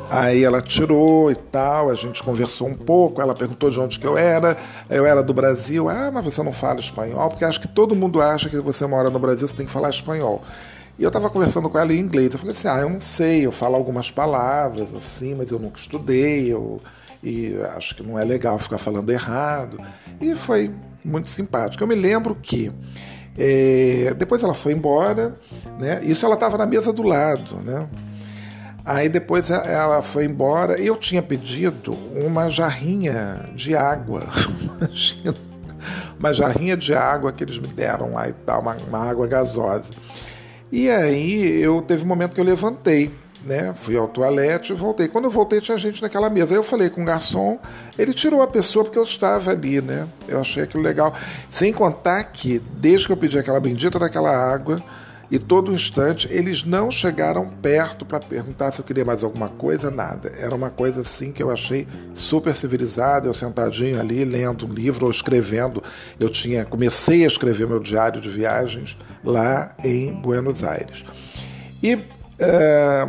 aí 0.10 0.43
ela 0.43 0.62
tirou 0.62 1.32
e 1.32 1.36
tal, 1.36 1.89
a 1.89 1.96
gente 1.96 2.22
conversou 2.22 2.67
um 2.67 2.76
pouco, 2.76 3.22
ela 3.22 3.34
perguntou 3.34 3.72
de 3.72 3.80
onde 3.80 4.00
que 4.00 4.06
eu 4.06 4.17
era, 4.17 4.56
eu 4.89 5.06
era 5.06 5.24
do 5.24 5.34
Brasil, 5.34 5.89
ah, 5.89 6.12
mas 6.13 6.26
você 6.26 6.43
não 6.43 6.54
fala 6.54 6.80
espanhol, 6.80 7.30
porque 7.30 7.43
acho 7.43 7.60
que 7.60 7.67
todo 7.67 7.96
mundo 7.96 8.22
acha 8.22 8.50
que 8.50 8.58
você 8.58 8.86
mora 8.86 9.10
no 9.10 9.19
Brasil, 9.19 9.48
você 9.48 9.56
tem 9.56 9.65
que 9.65 9.72
falar 9.72 9.89
espanhol. 9.89 10.43
E 11.00 11.02
eu 11.02 11.08
estava 11.08 11.28
conversando 11.28 11.67
com 11.72 11.80
ela 11.80 11.91
em 11.91 11.98
inglês, 11.98 12.32
eu 12.32 12.39
falei 12.39 12.56
assim, 12.56 12.67
ah, 12.67 12.82
eu 12.82 12.89
não 12.89 13.00
sei, 13.00 13.48
eu 13.48 13.52
falo 13.52 13.76
algumas 13.76 14.12
palavras 14.12 14.93
assim, 14.93 15.34
mas 15.34 15.50
eu 15.50 15.58
nunca 15.58 15.80
estudei, 15.80 16.54
eu, 16.54 16.80
e 17.24 17.56
acho 17.76 17.96
que 17.96 18.04
não 18.04 18.19
é 18.19 18.24
legal 18.24 18.60
ficar 18.60 18.78
falando 18.78 19.10
errado. 19.10 19.80
E 20.22 20.36
foi 20.36 20.69
muito 21.04 21.30
simpático. 21.30 21.82
Eu 21.82 21.88
me 21.88 21.96
lembro 21.96 22.36
que 22.36 22.72
é, 23.38 24.13
depois 24.17 24.43
ela 24.43 24.54
foi 24.54 24.74
embora, 24.74 25.34
né? 25.80 26.02
Isso 26.04 26.26
ela 26.26 26.36
estava 26.36 26.58
na 26.58 26.65
mesa 26.65 26.93
do 26.93 27.04
lado, 27.04 27.56
né? 27.58 27.88
Aí 28.86 29.08
depois 29.08 29.50
ela 29.50 30.02
foi 30.02 30.26
embora 30.26 30.78
eu 30.78 30.98
tinha 30.98 31.22
pedido 31.22 31.93
uma 32.15 32.50
jarrinha 32.50 33.50
de 33.56 33.76
água, 33.76 34.28
imagina, 34.78 35.36
uma 36.19 36.34
jarrinha 36.34 36.76
de 36.76 36.93
água 36.93 37.32
que 37.32 37.43
eles 37.43 37.58
me 37.58 37.67
deram 37.67 38.13
lá 38.13 38.28
e 38.28 38.34
tal, 38.34 38.62
uma, 38.62 38.76
uma 38.76 39.00
água 39.00 39.26
gasosa. 39.26 39.86
E 40.72 40.89
aí 40.89 41.62
eu 41.62 41.82
teve 41.82 42.04
um 42.04 42.08
momento 42.08 42.34
que 42.34 42.41
eu 42.41 42.46
levantei 42.46 43.12
né? 43.45 43.73
Fui 43.77 43.97
ao 43.97 44.08
toalete 44.08 44.71
e 44.71 44.75
voltei. 44.75 45.08
Quando 45.08 45.25
eu 45.25 45.32
voltei, 45.32 45.60
tinha 45.60 45.77
gente 45.77 46.01
naquela 46.01 46.29
mesa. 46.29 46.51
Aí 46.51 46.58
eu 46.58 46.63
falei 46.63 46.89
com 46.89 47.01
o 47.01 47.06
garçom, 47.06 47.60
ele 47.97 48.13
tirou 48.13 48.41
a 48.41 48.47
pessoa 48.47 48.84
porque 48.86 48.97
eu 48.97 49.03
estava 49.03 49.51
ali, 49.51 49.82
né? 49.82 50.08
Eu 50.27 50.39
achei 50.39 50.63
aquilo 50.63 50.84
legal. 50.84 51.13
Sem 51.49 51.73
contar 51.73 52.23
que, 52.25 52.60
desde 52.77 53.08
que 53.08 53.13
eu 53.13 53.17
pedi 53.17 53.38
aquela 53.38 53.60
bendita 53.60 53.99
daquela 53.99 54.32
água, 54.32 54.84
e 55.34 55.39
todo 55.39 55.73
instante 55.73 56.27
eles 56.29 56.63
não 56.63 56.91
chegaram 56.91 57.47
perto 57.47 58.06
para 58.06 58.19
perguntar 58.19 58.71
se 58.71 58.82
eu 58.82 58.86
queria 58.86 59.03
mais 59.03 59.23
alguma 59.23 59.49
coisa, 59.49 59.89
nada. 59.89 60.32
Era 60.38 60.53
uma 60.53 60.69
coisa 60.69 61.01
assim 61.01 61.32
que 61.32 61.41
eu 61.41 61.49
achei 61.49 61.88
super 62.13 62.53
civilizada, 62.53 63.27
eu 63.27 63.34
sentadinho 63.34 63.99
ali 63.99 64.23
lendo 64.23 64.67
um 64.67 64.71
livro 64.71 65.06
ou 65.06 65.12
escrevendo. 65.12 65.82
Eu 66.19 66.29
tinha 66.29 66.63
comecei 66.65 67.23
a 67.23 67.27
escrever 67.27 67.67
meu 67.67 67.79
diário 67.79 68.21
de 68.21 68.29
viagens 68.29 68.95
lá 69.23 69.73
em 69.84 70.13
Buenos 70.13 70.63
Aires. 70.63 71.03
E 71.82 71.97
é, 72.38 73.08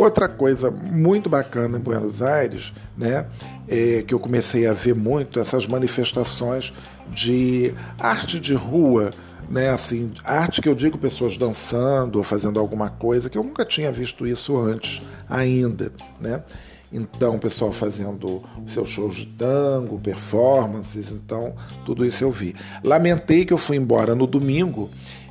Outra 0.00 0.30
coisa 0.30 0.70
muito 0.70 1.28
bacana 1.28 1.76
em 1.76 1.80
Buenos 1.80 2.22
Aires, 2.22 2.72
né, 2.96 3.26
é 3.68 4.02
que 4.02 4.14
eu 4.14 4.18
comecei 4.18 4.66
a 4.66 4.72
ver 4.72 4.94
muito 4.94 5.38
essas 5.38 5.66
manifestações 5.66 6.72
de 7.12 7.74
arte 7.98 8.40
de 8.40 8.54
rua, 8.54 9.10
né, 9.50 9.68
assim, 9.68 10.10
arte 10.24 10.62
que 10.62 10.68
eu 10.70 10.74
digo 10.74 10.96
pessoas 10.96 11.36
dançando 11.36 12.16
ou 12.16 12.24
fazendo 12.24 12.58
alguma 12.58 12.88
coisa 12.88 13.28
que 13.28 13.36
eu 13.36 13.44
nunca 13.44 13.62
tinha 13.62 13.92
visto 13.92 14.26
isso 14.26 14.56
antes 14.56 15.02
ainda, 15.28 15.92
né? 16.18 16.42
Então, 16.90 17.36
o 17.36 17.38
pessoal 17.38 17.70
fazendo 17.70 18.42
seus 18.66 18.88
shows 18.88 19.14
de 19.14 19.26
tango, 19.26 19.98
performances, 19.98 21.12
então 21.12 21.54
tudo 21.84 22.06
isso 22.06 22.24
eu 22.24 22.32
vi. 22.32 22.54
Lamentei 22.82 23.44
que 23.44 23.52
eu 23.52 23.58
fui 23.58 23.76
embora 23.76 24.14
no 24.14 24.26
domingo 24.26 24.90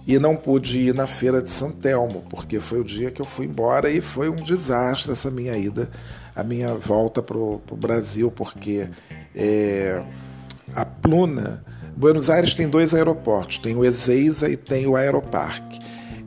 e 0.10 0.17
não 0.17 0.36
pude 0.36 0.80
ir 0.80 0.95
na 0.95 1.06
feira 1.06 1.39
de 1.39 1.52
São 1.52 1.72
Telmo, 1.72 2.24
porque 2.32 2.60
foi 2.60 2.82
o 2.82 2.84
dia 2.84 3.12
que 3.12 3.22
eu 3.22 3.28
fui 3.28 3.45
embora 3.45 3.91
e 3.91 4.02
foi 4.02 4.28
um 4.28 4.38
desastre 4.38 5.12
essa 5.12 5.30
minha 5.30 5.56
ida, 5.56 5.88
a 6.36 6.43
minha 6.43 6.74
volta 6.74 7.22
para 7.22 7.38
o 7.38 7.62
Brasil, 7.74 8.32
porque 8.32 8.89
é, 9.36 10.04
a 10.76 10.84
Pluna. 10.84 11.63
Buenos 11.95 12.28
Aires 12.28 12.56
tem 12.56 12.67
dois 12.67 12.91
aeroportos, 12.91 13.60
tem 13.60 13.76
o 13.76 13.86
Ezeiza 13.86 14.50
e 14.50 14.58
tem 14.58 14.88
o 14.88 14.95
Aeroparque. 14.95 15.78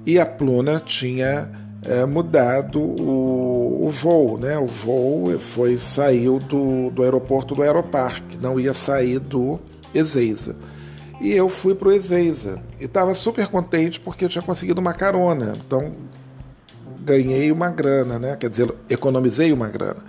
E 0.06 0.16
a 0.16 0.26
Pluna 0.26 0.78
tinha 0.78 1.50
é, 1.84 2.04
mudado 2.04 2.78
o, 2.78 3.86
o, 3.86 3.90
voo, 3.90 4.38
né? 4.38 4.56
O 4.58 4.66
voo 4.68 5.36
foi 5.40 5.76
saiu 5.76 6.38
do, 6.38 6.88
do 6.90 7.02
aeroporto 7.02 7.52
do 7.56 7.62
Aeroparque, 7.62 8.38
não 8.40 8.60
ia 8.60 8.74
sair 8.74 9.18
do 9.18 9.58
Ezeiza. 9.92 10.54
E 11.22 11.30
eu 11.30 11.48
fui 11.48 11.72
para 11.72 11.88
o 11.88 11.92
Ezeiza. 11.92 12.60
E 12.80 12.84
estava 12.84 13.14
super 13.14 13.46
contente 13.46 14.00
porque 14.00 14.24
eu 14.24 14.28
tinha 14.28 14.42
conseguido 14.42 14.80
uma 14.80 14.92
carona. 14.92 15.56
Então 15.64 15.92
ganhei 16.98 17.52
uma 17.52 17.68
grana, 17.68 18.18
né? 18.18 18.34
Quer 18.34 18.50
dizer, 18.50 18.74
economizei 18.90 19.52
uma 19.52 19.68
grana. 19.68 20.02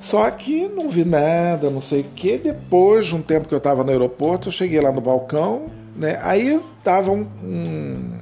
Só 0.00 0.28
que 0.32 0.66
não 0.66 0.90
vi 0.90 1.04
nada, 1.04 1.70
não 1.70 1.80
sei 1.80 2.00
o 2.00 2.04
que. 2.16 2.38
Depois 2.38 3.06
de 3.06 3.14
um 3.14 3.22
tempo 3.22 3.46
que 3.46 3.54
eu 3.54 3.58
estava 3.58 3.84
no 3.84 3.90
aeroporto, 3.90 4.48
eu 4.48 4.52
cheguei 4.52 4.80
lá 4.80 4.90
no 4.90 5.00
balcão, 5.00 5.66
né? 5.94 6.18
Aí 6.24 6.60
tava 6.82 7.12
um, 7.12 7.24
um, 7.44 8.18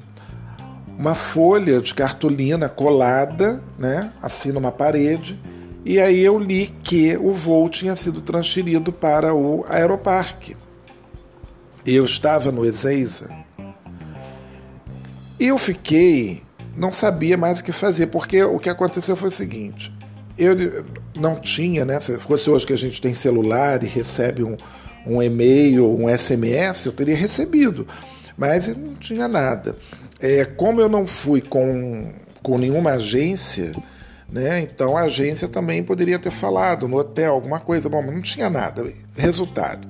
uma 0.98 1.14
folha 1.14 1.80
de 1.80 1.94
cartolina 1.94 2.68
colada, 2.68 3.62
né? 3.78 4.12
Assim 4.20 4.52
numa 4.52 4.70
parede. 4.70 5.40
E 5.86 5.98
aí 5.98 6.20
eu 6.20 6.38
li 6.38 6.66
que 6.82 7.16
o 7.16 7.32
voo 7.32 7.66
tinha 7.70 7.96
sido 7.96 8.20
transferido 8.20 8.92
para 8.92 9.34
o 9.34 9.64
aeroparque 9.66 10.54
eu 11.86 12.04
estava 12.04 12.52
no 12.52 12.64
Ezeiza 12.64 13.30
e 15.38 15.46
eu 15.46 15.58
fiquei, 15.58 16.42
não 16.76 16.92
sabia 16.92 17.36
mais 17.36 17.60
o 17.60 17.64
que 17.64 17.72
fazer, 17.72 18.08
porque 18.08 18.42
o 18.42 18.58
que 18.58 18.68
aconteceu 18.68 19.16
foi 19.16 19.30
o 19.30 19.32
seguinte: 19.32 19.90
eu 20.36 20.54
não 21.18 21.40
tinha, 21.40 21.84
né? 21.84 21.98
Se 22.00 22.18
fosse 22.18 22.50
hoje 22.50 22.66
que 22.66 22.74
a 22.74 22.78
gente 22.78 23.00
tem 23.00 23.14
celular 23.14 23.82
e 23.82 23.86
recebe 23.86 24.44
um, 24.44 24.54
um 25.06 25.22
e-mail, 25.22 25.86
um 25.98 26.08
SMS, 26.08 26.84
eu 26.84 26.92
teria 26.92 27.16
recebido, 27.16 27.86
mas 28.36 28.68
não 28.68 28.94
tinha 28.96 29.26
nada. 29.26 29.74
É, 30.20 30.44
como 30.44 30.82
eu 30.82 30.88
não 30.90 31.06
fui 31.06 31.40
com, 31.40 32.12
com 32.42 32.58
nenhuma 32.58 32.92
agência, 32.92 33.72
né? 34.30 34.60
Então 34.60 34.96
a 34.96 35.02
agência 35.02 35.48
também 35.48 35.82
poderia 35.82 36.18
ter 36.18 36.30
falado 36.30 36.86
no 36.86 36.98
hotel 36.98 37.32
alguma 37.32 37.60
coisa, 37.60 37.88
bom, 37.88 38.02
mas 38.02 38.14
não 38.14 38.22
tinha 38.22 38.50
nada. 38.50 38.92
Resultado. 39.16 39.88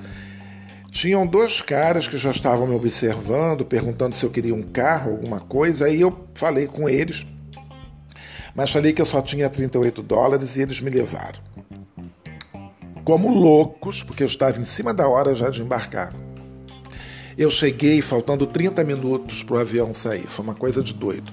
Tinham 0.91 1.25
dois 1.25 1.63
caras 1.63 2.09
que 2.09 2.19
já 2.19 2.33
estavam 2.33 2.67
me 2.67 2.75
observando, 2.75 3.65
perguntando 3.65 4.15
se 4.15 4.25
eu 4.25 4.31
queria 4.31 4.55
um 4.55 4.63
carro, 4.63 5.13
alguma 5.13 5.39
coisa. 5.39 5.87
Aí 5.87 6.01
eu 6.01 6.27
falei 6.35 6.67
com 6.67 6.89
eles, 6.89 7.25
mas 8.55 8.71
falei 8.71 8.93
que 8.93 9.01
eu 9.01 9.07
só 9.07 9.23
tinha 9.23 9.49
38 9.49 10.03
dólares 10.03 10.57
e 10.57 10.63
eles 10.63 10.81
me 10.81 10.91
levaram. 10.91 11.41
Como 13.05 13.33
loucos, 13.33 14.03
porque 14.03 14.23
eu 14.23 14.27
estava 14.27 14.61
em 14.61 14.65
cima 14.65 14.93
da 14.93 15.09
hora 15.09 15.35
já 15.35 15.49
de 15.49 15.63
embarcar. 15.63 16.13
Eu 17.39 17.51
cheguei 17.51 18.03
faltando 18.03 18.45
30 18.45 18.85
minutos 18.85 19.43
para 19.43 19.57
o 19.57 19.59
avião 19.59 19.95
sair, 19.95 20.27
foi 20.27 20.45
uma 20.45 20.55
coisa 20.55 20.83
de 20.83 20.93
doido. 20.93 21.33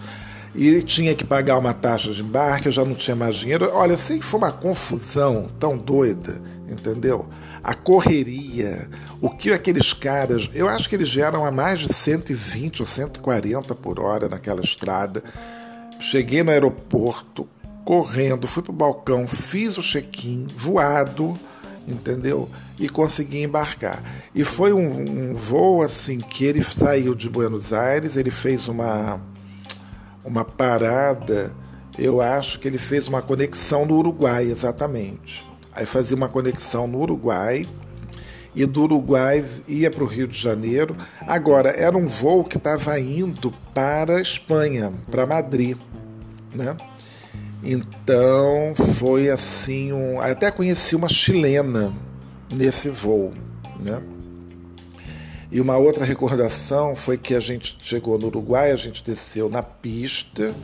E 0.55 0.81
tinha 0.81 1.13
que 1.13 1.23
pagar 1.23 1.57
uma 1.57 1.73
taxa 1.73 2.11
de 2.11 2.21
embarque, 2.21 2.67
eu 2.67 2.71
já 2.71 2.85
não 2.85 2.95
tinha 2.95 3.15
mais 3.15 3.35
dinheiro. 3.35 3.69
Olha, 3.73 3.97
sei 3.97 4.19
que 4.19 4.25
foi 4.25 4.39
uma 4.39 4.51
confusão 4.51 5.49
tão 5.59 5.77
doida, 5.77 6.41
entendeu? 6.69 7.25
A 7.63 7.73
correria, 7.73 8.89
o 9.21 9.29
que 9.29 9.51
aqueles 9.51 9.93
caras, 9.93 10.49
eu 10.53 10.67
acho 10.67 10.89
que 10.89 10.95
eles 10.95 11.09
geram 11.09 11.45
a 11.45 11.51
mais 11.51 11.79
de 11.79 11.93
120 11.93 12.81
ou 12.81 12.85
140 12.85 13.73
por 13.75 13.99
hora 13.99 14.27
naquela 14.27 14.61
estrada. 14.61 15.23
Cheguei 15.99 16.43
no 16.43 16.51
aeroporto, 16.51 17.47
correndo, 17.83 18.47
fui 18.47 18.61
pro 18.61 18.73
balcão, 18.73 19.27
fiz 19.27 19.77
o 19.77 19.81
check-in, 19.81 20.47
voado, 20.55 21.39
entendeu? 21.87 22.49
E 22.77 22.89
consegui 22.89 23.41
embarcar. 23.43 24.03
E 24.35 24.43
foi 24.43 24.73
um, 24.73 25.31
um, 25.31 25.33
voo 25.33 25.81
assim 25.81 26.19
que 26.19 26.43
ele 26.43 26.61
saiu 26.61 27.15
de 27.15 27.29
Buenos 27.29 27.71
Aires, 27.71 28.17
ele 28.17 28.29
fez 28.29 28.67
uma, 28.67 29.21
uma 30.23 30.43
parada, 30.43 31.53
eu 31.97 32.21
acho 32.21 32.59
que 32.59 32.67
ele 32.67 32.77
fez 32.77 33.07
uma 33.07 33.21
conexão 33.21 33.85
no 33.85 33.95
Uruguai, 33.95 34.45
exatamente. 34.45 35.46
Aí 35.77 35.85
fazia 35.85 36.17
uma 36.17 36.27
conexão 36.27 36.87
no 36.87 36.99
Uruguai 36.99 37.67
e 38.55 38.65
do 38.65 38.81
Uruguai 38.81 39.45
ia 39.67 39.91
para 39.91 40.03
o 40.03 40.07
Rio 40.07 40.27
de 40.27 40.35
Janeiro. 40.35 40.97
Agora, 41.21 41.69
era 41.69 41.95
um 41.95 42.07
voo 42.07 42.43
que 42.43 42.57
estava 42.57 42.99
indo 42.99 43.53
para 43.75 44.15
a 44.15 44.21
Espanha, 44.21 44.91
para 45.11 45.27
Madrid. 45.27 45.77
Né? 46.51 46.75
Então 47.61 48.73
foi 48.95 49.29
assim, 49.29 49.93
um, 49.93 50.19
até 50.19 50.49
conheci 50.49 50.95
uma 50.95 51.07
chilena 51.07 51.93
nesse 52.51 52.89
voo. 52.89 53.31
Né? 53.79 54.01
E 55.51 55.61
uma 55.61 55.77
outra 55.77 56.03
recordação 56.03 56.95
foi 56.95 57.19
que 57.19 57.35
a 57.35 57.39
gente 57.39 57.77
chegou 57.83 58.17
no 58.17 58.25
Uruguai, 58.25 58.71
a 58.71 58.75
gente 58.75 59.03
desceu 59.03 59.47
na 59.47 59.61
pista 59.61 60.55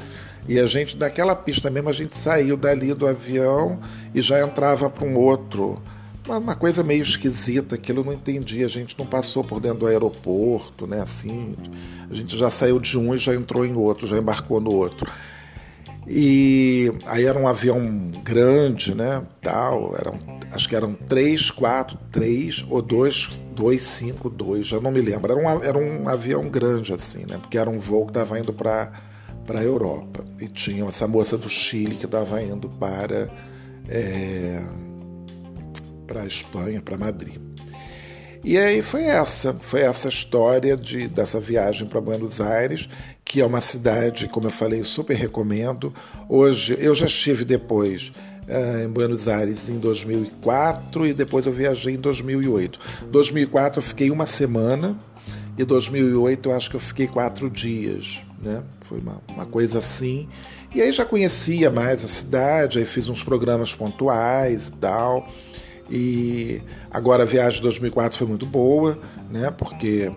e 0.48 0.60
a 0.60 0.68
gente, 0.68 0.98
daquela 0.98 1.36
pista 1.36 1.70
mesmo, 1.70 1.90
a 1.90 1.94
gente 1.94 2.18
saiu 2.18 2.58
dali 2.58 2.94
do 2.94 3.08
avião 3.08 3.80
e 4.14 4.22
já 4.22 4.46
entrava 4.46 4.90
para 4.90 5.06
um 5.06 5.18
outro 5.18 5.82
uma, 6.26 6.38
uma, 6.38 6.56
coisa 6.56 6.84
meio 6.84 7.02
esquisita, 7.02 7.76
aquilo 7.76 8.00
eu 8.00 8.06
não 8.06 8.14
entendi. 8.14 8.64
A 8.64 8.68
gente 8.68 8.98
não 8.98 9.06
passou 9.06 9.44
por 9.44 9.60
dentro 9.60 9.80
do 9.80 9.88
aeroporto, 9.88 10.88
né? 10.88 11.02
Assim, 11.02 11.56
a 12.10 12.14
gente 12.14 12.38
já 12.38 12.50
saiu 12.50 12.80
de 12.80 12.98
um 12.98 13.14
e 13.14 13.18
já 13.18 13.36
entrou 13.36 13.66
em 13.66 13.76
outro, 13.76 14.08
já 14.08 14.18
embarcou 14.18 14.62
no 14.62 14.72
outro. 14.72 15.12
E 16.08 16.92
aí 17.06 17.26
era 17.26 17.38
um 17.38 17.48
avião 17.48 17.80
grande, 18.24 18.94
né? 18.94 19.24
Tal, 19.42 19.96
eram, 19.98 20.18
acho 20.52 20.68
que 20.68 20.76
eram 20.76 20.94
três, 20.94 21.50
quatro, 21.50 21.98
três 22.12 22.66
ou 22.70 22.82
dois, 22.82 23.42
dois, 23.54 23.82
cinco, 23.82 24.30
dois, 24.30 24.68
já 24.68 24.80
não 24.80 24.92
me 24.92 25.02
lembro. 25.02 25.32
Era 25.32 25.42
um, 25.42 25.64
era 25.64 25.78
um 25.78 26.08
avião 26.08 26.48
grande 26.50 26.94
assim, 26.94 27.26
né? 27.26 27.38
Porque 27.38 27.58
era 27.58 27.70
um 27.70 27.80
voo 27.80 28.06
que 28.06 28.12
estava 28.12 28.40
indo 28.40 28.54
para 28.54 28.92
para 29.46 29.60
a 29.60 29.64
Europa 29.64 30.24
e 30.40 30.48
tinha 30.48 30.88
essa 30.88 31.06
moça 31.06 31.38
do 31.38 31.50
Chile 31.50 31.98
que 31.98 32.06
estava 32.06 32.42
indo 32.42 32.70
para 32.70 33.28
é, 33.88 34.62
para 36.08 36.24
a 36.24 36.28
Espanha, 36.28 36.82
para 36.82 36.98
Madrid. 36.98 37.38
E 38.44 38.58
aí 38.58 38.82
foi 38.82 39.04
essa, 39.04 39.54
foi 39.54 39.82
essa 39.82 40.10
história 40.10 40.76
de, 40.76 41.08
dessa 41.08 41.40
viagem 41.40 41.88
para 41.88 42.02
Buenos 42.02 42.42
Aires, 42.42 42.90
que 43.24 43.40
é 43.40 43.46
uma 43.46 43.62
cidade, 43.62 44.28
como 44.28 44.48
eu 44.48 44.52
falei, 44.52 44.84
super 44.84 45.16
recomendo. 45.16 45.94
Hoje, 46.28 46.78
eu 46.78 46.94
já 46.94 47.06
estive 47.06 47.46
depois 47.46 48.12
uh, 48.48 48.84
em 48.84 48.90
Buenos 48.90 49.30
Aires 49.30 49.70
em 49.70 49.80
2004 49.80 51.08
e 51.08 51.14
depois 51.14 51.46
eu 51.46 51.54
viajei 51.54 51.94
em 51.94 51.98
2008. 51.98 52.80
2004 53.10 53.80
eu 53.80 53.84
fiquei 53.84 54.12
uma 54.12 54.28
semana 54.28 54.98
e 55.58 55.64
2008 55.64 56.50
eu 56.50 56.56
acho 56.56 56.70
que 56.70 56.76
eu 56.76 56.82
fiquei 56.82 57.08
quatro 57.08 57.50
dias, 57.50 58.22
né? 58.42 58.62
Foi 58.82 59.00
uma, 59.00 59.22
uma 59.30 59.46
coisa 59.46 59.80
assim. 59.80 60.28
E 60.74 60.82
aí 60.82 60.92
já 60.92 61.06
conhecia 61.06 61.70
mais 61.70 62.04
a 62.04 62.08
cidade, 62.08 62.80
aí 62.80 62.86
fiz 62.86 63.08
uns 63.08 63.22
programas 63.22 63.76
pontuais 63.76 64.70
e 64.70 64.72
tal 64.72 65.30
E 65.90 66.62
agora 66.90 67.24
a 67.24 67.26
viagem 67.26 67.58
de 67.58 67.62
2004 67.62 68.18
foi 68.18 68.28
muito 68.28 68.46
boa, 68.46 68.98
né? 69.30 69.52
Porque 69.52 70.12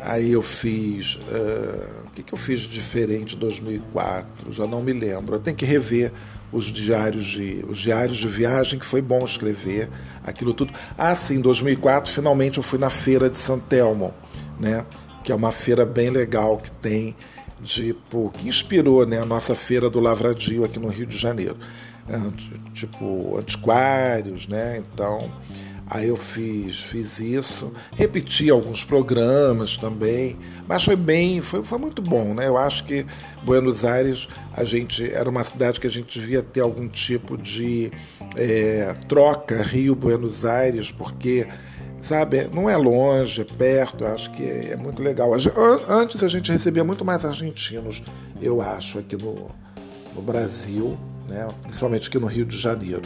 aí 0.00 0.32
eu 0.32 0.42
fiz. 0.42 1.16
Uh, 1.16 2.06
o 2.06 2.10
que, 2.12 2.22
que 2.22 2.32
eu 2.32 2.38
fiz 2.38 2.60
de 2.60 2.68
diferente 2.68 3.36
em 3.36 3.38
2004? 3.38 4.50
Já 4.50 4.66
não 4.66 4.82
me 4.82 4.92
lembro. 4.92 5.36
Eu 5.36 5.40
tenho 5.40 5.56
que 5.56 5.66
rever 5.66 6.12
os 6.50 6.64
diários 6.66 7.24
de 7.24 7.64
os 7.68 7.76
diários 7.76 8.16
de 8.16 8.26
viagem 8.26 8.78
que 8.78 8.86
foi 8.86 9.02
bom 9.02 9.22
escrever 9.24 9.90
aquilo 10.24 10.54
tudo. 10.54 10.72
Ah, 10.96 11.14
sim, 11.14 11.34
em 11.34 11.40
2004 11.40 12.10
finalmente 12.10 12.56
eu 12.56 12.62
fui 12.62 12.78
na 12.78 12.88
feira 12.88 13.28
de 13.28 13.38
Santelmo, 13.38 14.14
né? 14.58 14.86
Que 15.22 15.32
é 15.32 15.34
uma 15.34 15.52
feira 15.52 15.84
bem 15.84 16.08
legal 16.08 16.56
que 16.56 16.70
tem 16.70 17.14
tipo 17.62 18.30
que 18.30 18.48
inspirou, 18.48 19.06
né, 19.06 19.20
a 19.20 19.26
nossa 19.26 19.54
feira 19.54 19.90
do 19.90 20.00
Lavradio 20.00 20.64
aqui 20.64 20.78
no 20.78 20.88
Rio 20.88 21.06
de 21.06 21.16
Janeiro. 21.16 21.56
Tipo 22.72 23.36
antiquários, 23.38 24.48
né? 24.48 24.78
Então, 24.78 25.30
Aí 25.90 26.08
eu 26.08 26.16
fiz, 26.16 26.80
fiz 26.80 27.18
isso, 27.18 27.72
repeti 27.92 28.50
alguns 28.50 28.84
programas 28.84 29.76
também, 29.78 30.36
mas 30.66 30.84
foi 30.84 30.96
bem, 30.96 31.40
foi, 31.40 31.64
foi 31.64 31.78
muito 31.78 32.02
bom, 32.02 32.34
né? 32.34 32.46
Eu 32.46 32.58
acho 32.58 32.84
que 32.84 33.06
Buenos 33.42 33.86
Aires, 33.86 34.28
a 34.54 34.64
gente 34.64 35.10
era 35.10 35.30
uma 35.30 35.42
cidade 35.44 35.80
que 35.80 35.86
a 35.86 35.90
gente 35.90 36.20
devia 36.20 36.42
ter 36.42 36.60
algum 36.60 36.86
tipo 36.86 37.38
de 37.38 37.90
é, 38.36 38.94
troca 39.08 39.62
Rio-Buenos 39.62 40.44
Aires, 40.44 40.90
porque 40.90 41.48
sabe, 42.00 42.48
não 42.52 42.68
é 42.68 42.76
longe, 42.76 43.40
é 43.40 43.44
perto, 43.44 44.04
acho 44.06 44.30
que 44.32 44.42
é, 44.42 44.72
é 44.72 44.76
muito 44.76 45.02
legal. 45.02 45.30
Antes 45.88 46.22
a 46.22 46.28
gente 46.28 46.50
recebia 46.50 46.84
muito 46.84 47.04
mais 47.04 47.24
argentinos, 47.24 48.02
eu 48.40 48.60
acho, 48.60 48.98
aqui 48.98 49.16
no, 49.16 49.46
no 50.14 50.22
Brasil, 50.22 50.98
né? 51.28 51.48
principalmente 51.62 52.08
aqui 52.08 52.18
no 52.18 52.26
Rio 52.26 52.44
de 52.44 52.56
Janeiro 52.56 53.02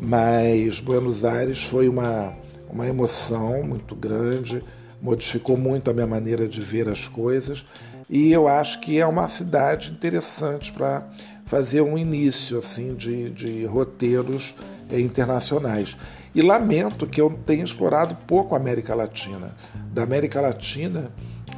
mas 0.00 0.80
Buenos 0.80 1.24
Aires 1.24 1.62
foi 1.62 1.88
uma, 1.88 2.34
uma 2.70 2.86
emoção 2.86 3.62
muito 3.62 3.94
grande, 3.94 4.62
modificou 5.00 5.56
muito 5.56 5.90
a 5.90 5.94
minha 5.94 6.06
maneira 6.06 6.48
de 6.48 6.60
ver 6.60 6.88
as 6.88 7.08
coisas 7.08 7.64
e 8.08 8.30
eu 8.32 8.46
acho 8.46 8.80
que 8.80 9.00
é 9.00 9.06
uma 9.06 9.28
cidade 9.28 9.90
interessante 9.90 10.72
para 10.72 11.08
fazer 11.44 11.80
um 11.80 11.96
início 11.96 12.58
assim 12.58 12.94
de, 12.94 13.30
de 13.30 13.64
roteiros 13.64 14.54
eh, 14.90 15.00
internacionais. 15.00 15.96
E 16.36 16.42
lamento 16.42 17.06
que 17.06 17.18
eu 17.18 17.30
tenha 17.46 17.64
explorado 17.64 18.14
pouco 18.26 18.54
a 18.54 18.58
América 18.58 18.94
Latina. 18.94 19.56
Da 19.90 20.02
América 20.02 20.38
Latina, 20.38 21.10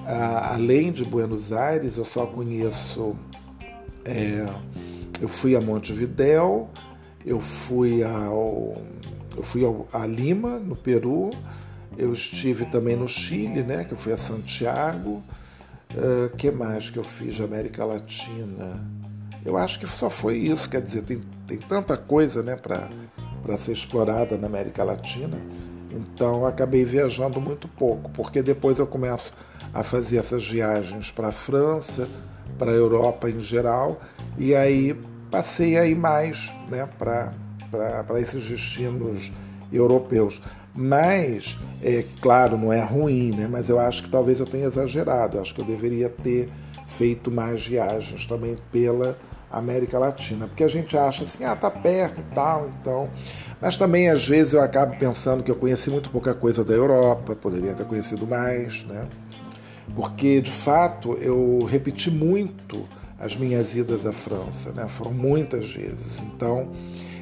além 0.06 0.92
de 0.92 1.04
Buenos 1.04 1.52
Aires, 1.52 1.96
eu 1.96 2.04
só 2.04 2.24
conheço. 2.24 3.16
É, 4.04 4.46
eu 5.20 5.26
fui 5.26 5.56
a 5.56 5.60
Montevidéu, 5.60 6.70
eu 7.26 7.40
fui 7.40 8.04
ao 8.04 8.76
eu 9.36 9.42
fui 9.42 9.64
ao, 9.64 9.84
a 9.92 10.06
Lima, 10.06 10.60
no 10.60 10.76
Peru, 10.76 11.30
eu 11.96 12.12
estive 12.12 12.64
também 12.66 12.94
no 12.94 13.08
Chile, 13.08 13.64
né, 13.64 13.82
que 13.82 13.94
eu 13.94 13.98
fui 13.98 14.12
a 14.12 14.16
Santiago. 14.16 15.24
Uh, 15.92 16.28
que 16.36 16.52
mais 16.52 16.88
que 16.88 17.00
eu 17.00 17.04
fiz 17.04 17.34
de 17.34 17.42
América 17.42 17.84
Latina? 17.84 18.80
Eu 19.44 19.56
acho 19.56 19.80
que 19.80 19.88
só 19.88 20.08
foi 20.08 20.36
isso, 20.36 20.70
quer 20.70 20.80
dizer, 20.80 21.02
tem, 21.02 21.20
tem 21.48 21.58
tanta 21.58 21.96
coisa 21.96 22.44
né, 22.44 22.54
para 22.54 22.88
ser 23.58 23.72
explorada 23.72 24.36
na 24.36 24.46
América 24.46 24.84
Latina, 24.84 25.38
então 25.90 26.44
acabei 26.44 26.84
viajando 26.84 27.40
muito 27.40 27.66
pouco, 27.68 28.10
porque 28.10 28.42
depois 28.42 28.78
eu 28.78 28.86
começo 28.86 29.32
a 29.72 29.82
fazer 29.82 30.18
essas 30.18 30.46
viagens 30.46 31.10
para 31.10 31.28
a 31.28 31.32
França, 31.32 32.08
para 32.58 32.70
a 32.70 32.74
Europa 32.74 33.30
em 33.30 33.40
geral, 33.40 34.00
e 34.36 34.54
aí 34.54 34.98
passei 35.30 35.78
a 35.78 35.86
ir 35.86 35.96
mais 35.96 36.52
né, 36.70 36.88
para 36.98 38.20
esses 38.20 38.48
destinos 38.48 39.32
europeus. 39.72 40.40
Mas, 40.74 41.58
é 41.82 42.04
claro, 42.20 42.56
não 42.56 42.72
é 42.72 42.80
ruim, 42.80 43.32
né? 43.34 43.48
mas 43.50 43.68
eu 43.68 43.80
acho 43.80 44.02
que 44.04 44.08
talvez 44.08 44.38
eu 44.38 44.46
tenha 44.46 44.66
exagerado. 44.66 45.36
Eu 45.36 45.42
acho 45.42 45.52
que 45.52 45.60
eu 45.60 45.64
deveria 45.64 46.08
ter 46.08 46.48
feito 46.86 47.32
mais 47.32 47.66
viagens 47.66 48.26
também 48.26 48.56
pela 48.70 49.18
América 49.50 49.98
Latina, 49.98 50.46
porque 50.46 50.62
a 50.62 50.68
gente 50.68 50.96
acha 50.96 51.24
assim, 51.24 51.44
ah, 51.44 51.56
tá 51.56 51.70
perto 51.70 52.20
e 52.20 52.34
tal, 52.34 52.68
então. 52.68 53.08
Mas 53.60 53.76
também 53.76 54.08
às 54.08 54.26
vezes 54.26 54.54
eu 54.54 54.60
acabo 54.60 54.96
pensando 54.96 55.42
que 55.42 55.50
eu 55.50 55.56
conheci 55.56 55.90
muito 55.90 56.10
pouca 56.10 56.34
coisa 56.34 56.64
da 56.64 56.74
Europa, 56.74 57.34
poderia 57.34 57.74
ter 57.74 57.84
conhecido 57.84 58.26
mais, 58.26 58.84
né? 58.84 59.06
Porque 59.94 60.40
de 60.40 60.50
fato 60.50 61.14
eu 61.14 61.64
repeti 61.64 62.10
muito 62.10 62.86
as 63.18 63.34
minhas 63.36 63.74
idas 63.74 64.06
à 64.06 64.12
França, 64.12 64.70
né? 64.72 64.86
Foram 64.88 65.12
muitas 65.12 65.72
vezes. 65.72 66.22
Então, 66.22 66.70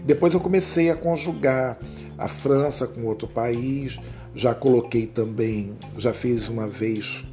depois 0.05 0.35
eu 0.35 0.41
comecei 0.41 0.91
a 0.91 0.97
conjugar 0.97 1.79
a 2.19 2.29
França 2.29 2.87
com 2.87 3.05
outro 3.05 3.27
país. 3.27 3.99
Já 4.35 4.55
coloquei 4.55 5.07
também, 5.07 5.79
já 5.97 6.13
fiz 6.13 6.49
uma 6.49 6.69
vez, 6.69 7.25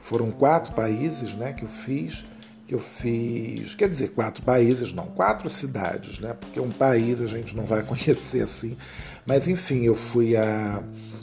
foram 0.00 0.30
quatro 0.30 0.72
países, 0.72 1.34
né? 1.34 1.52
Que 1.52 1.64
eu 1.64 1.68
fiz, 1.68 2.24
que 2.70 2.74
eu 2.76 2.78
fiz, 2.78 3.74
quer 3.74 3.88
dizer, 3.88 4.10
quatro 4.10 4.44
países, 4.44 4.92
não, 4.92 5.06
quatro 5.06 5.50
cidades, 5.50 6.20
né? 6.20 6.36
Porque 6.38 6.60
um 6.60 6.70
país 6.70 7.20
a 7.20 7.26
gente 7.26 7.56
não 7.56 7.64
vai 7.64 7.82
conhecer 7.82 8.44
assim. 8.44 8.76
Mas 9.26 9.48
enfim, 9.48 9.82
eu 9.82 9.96
fui 9.96 10.36
a, 10.36 10.80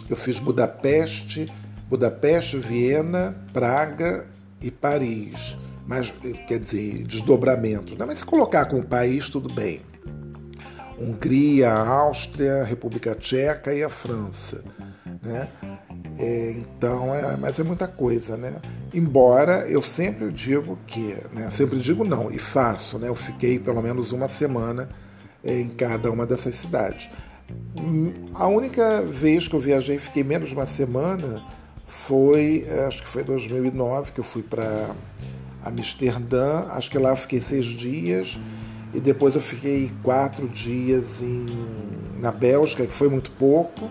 eu 0.10 0.18
fiz 0.18 0.40
Budapeste, 0.40 1.50
Budapeste, 1.88 2.58
Viena, 2.58 3.34
Praga 3.54 4.28
e 4.62 4.70
Paris 4.70 5.56
mas 5.86 6.14
quer 6.46 6.60
dizer, 6.60 7.08
desdobramentos. 7.08 7.98
Né? 7.98 8.04
Mas 8.06 8.20
se 8.20 8.26
colocar 8.26 8.66
como 8.66 8.84
país, 8.84 9.30
tudo 9.30 9.48
bem. 9.54 9.80
Hungria, 11.00 11.72
Áustria, 11.72 12.66
República 12.66 13.16
Tcheca 13.16 13.74
e 13.74 13.82
a 13.82 13.88
França. 13.88 14.62
Né? 15.24 15.48
É, 16.20 16.52
então, 16.58 17.14
é, 17.14 17.38
mas 17.38 17.60
é 17.60 17.64
muita 17.64 17.88
coisa, 17.88 18.36
né? 18.36 18.56
Embora 18.94 19.68
eu 19.70 19.82
sempre 19.82 20.32
digo 20.32 20.78
que, 20.88 21.16
né? 21.32 21.50
Sempre 21.52 21.80
digo 21.80 22.04
não 22.04 22.32
e 22.32 22.40
faço, 22.40 22.98
né? 22.98 23.08
Eu 23.08 23.16
fiquei 23.16 23.60
pelo 23.60 23.82
menos 23.82 24.12
uma 24.12 24.28
semana 24.28 24.90
é, 25.44 25.60
em 25.60 25.70
cada 25.70 26.12
uma 26.12 26.26
dessas 26.26 26.56
cidades. 26.56 27.10
A 28.34 28.48
única 28.48 29.02
vez 29.04 29.48
que 29.48 29.56
eu 29.56 29.60
viajei, 29.60 30.00
fiquei 30.00 30.24
menos 30.24 30.50
de 30.50 30.56
uma 30.56 30.68
semana, 30.68 31.44
foi, 31.86 32.66
é, 32.68 32.86
acho 32.86 33.02
que 33.04 33.08
foi 33.08 33.24
2009 33.24 34.12
que 34.12 34.20
eu 34.20 34.24
fui 34.24 34.42
para 34.42 34.90
Amsterdã, 35.64 36.66
acho 36.72 36.90
que 36.92 36.98
lá 36.98 37.12
eu 37.12 37.16
fiquei 37.16 37.40
seis 37.40 37.66
dias 37.66 38.40
e 38.94 39.00
depois 39.00 39.36
eu 39.36 39.42
fiquei 39.42 39.92
quatro 40.04 40.48
dias 40.50 41.22
em, 41.22 41.46
na 42.20 42.32
Bélgica, 42.32 42.86
que 42.86 42.94
foi 42.94 43.10
muito 43.10 43.32
pouco, 43.32 43.90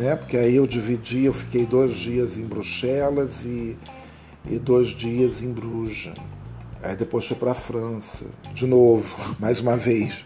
né? 0.00 0.16
Porque 0.16 0.36
aí 0.36 0.56
eu 0.56 0.66
dividi, 0.66 1.26
eu 1.26 1.32
fiquei 1.32 1.66
dois 1.66 1.92
dias 1.92 2.38
em 2.38 2.42
Bruxelas 2.42 3.44
e, 3.44 3.76
e 4.50 4.58
dois 4.58 4.88
dias 4.88 5.42
em 5.42 5.52
Bruges. 5.52 6.14
Aí 6.82 6.96
depois 6.96 7.26
fui 7.26 7.36
para 7.36 7.50
a 7.50 7.54
França, 7.54 8.24
de 8.54 8.66
novo, 8.66 9.14
mais 9.38 9.60
uma 9.60 9.76
vez. 9.76 10.24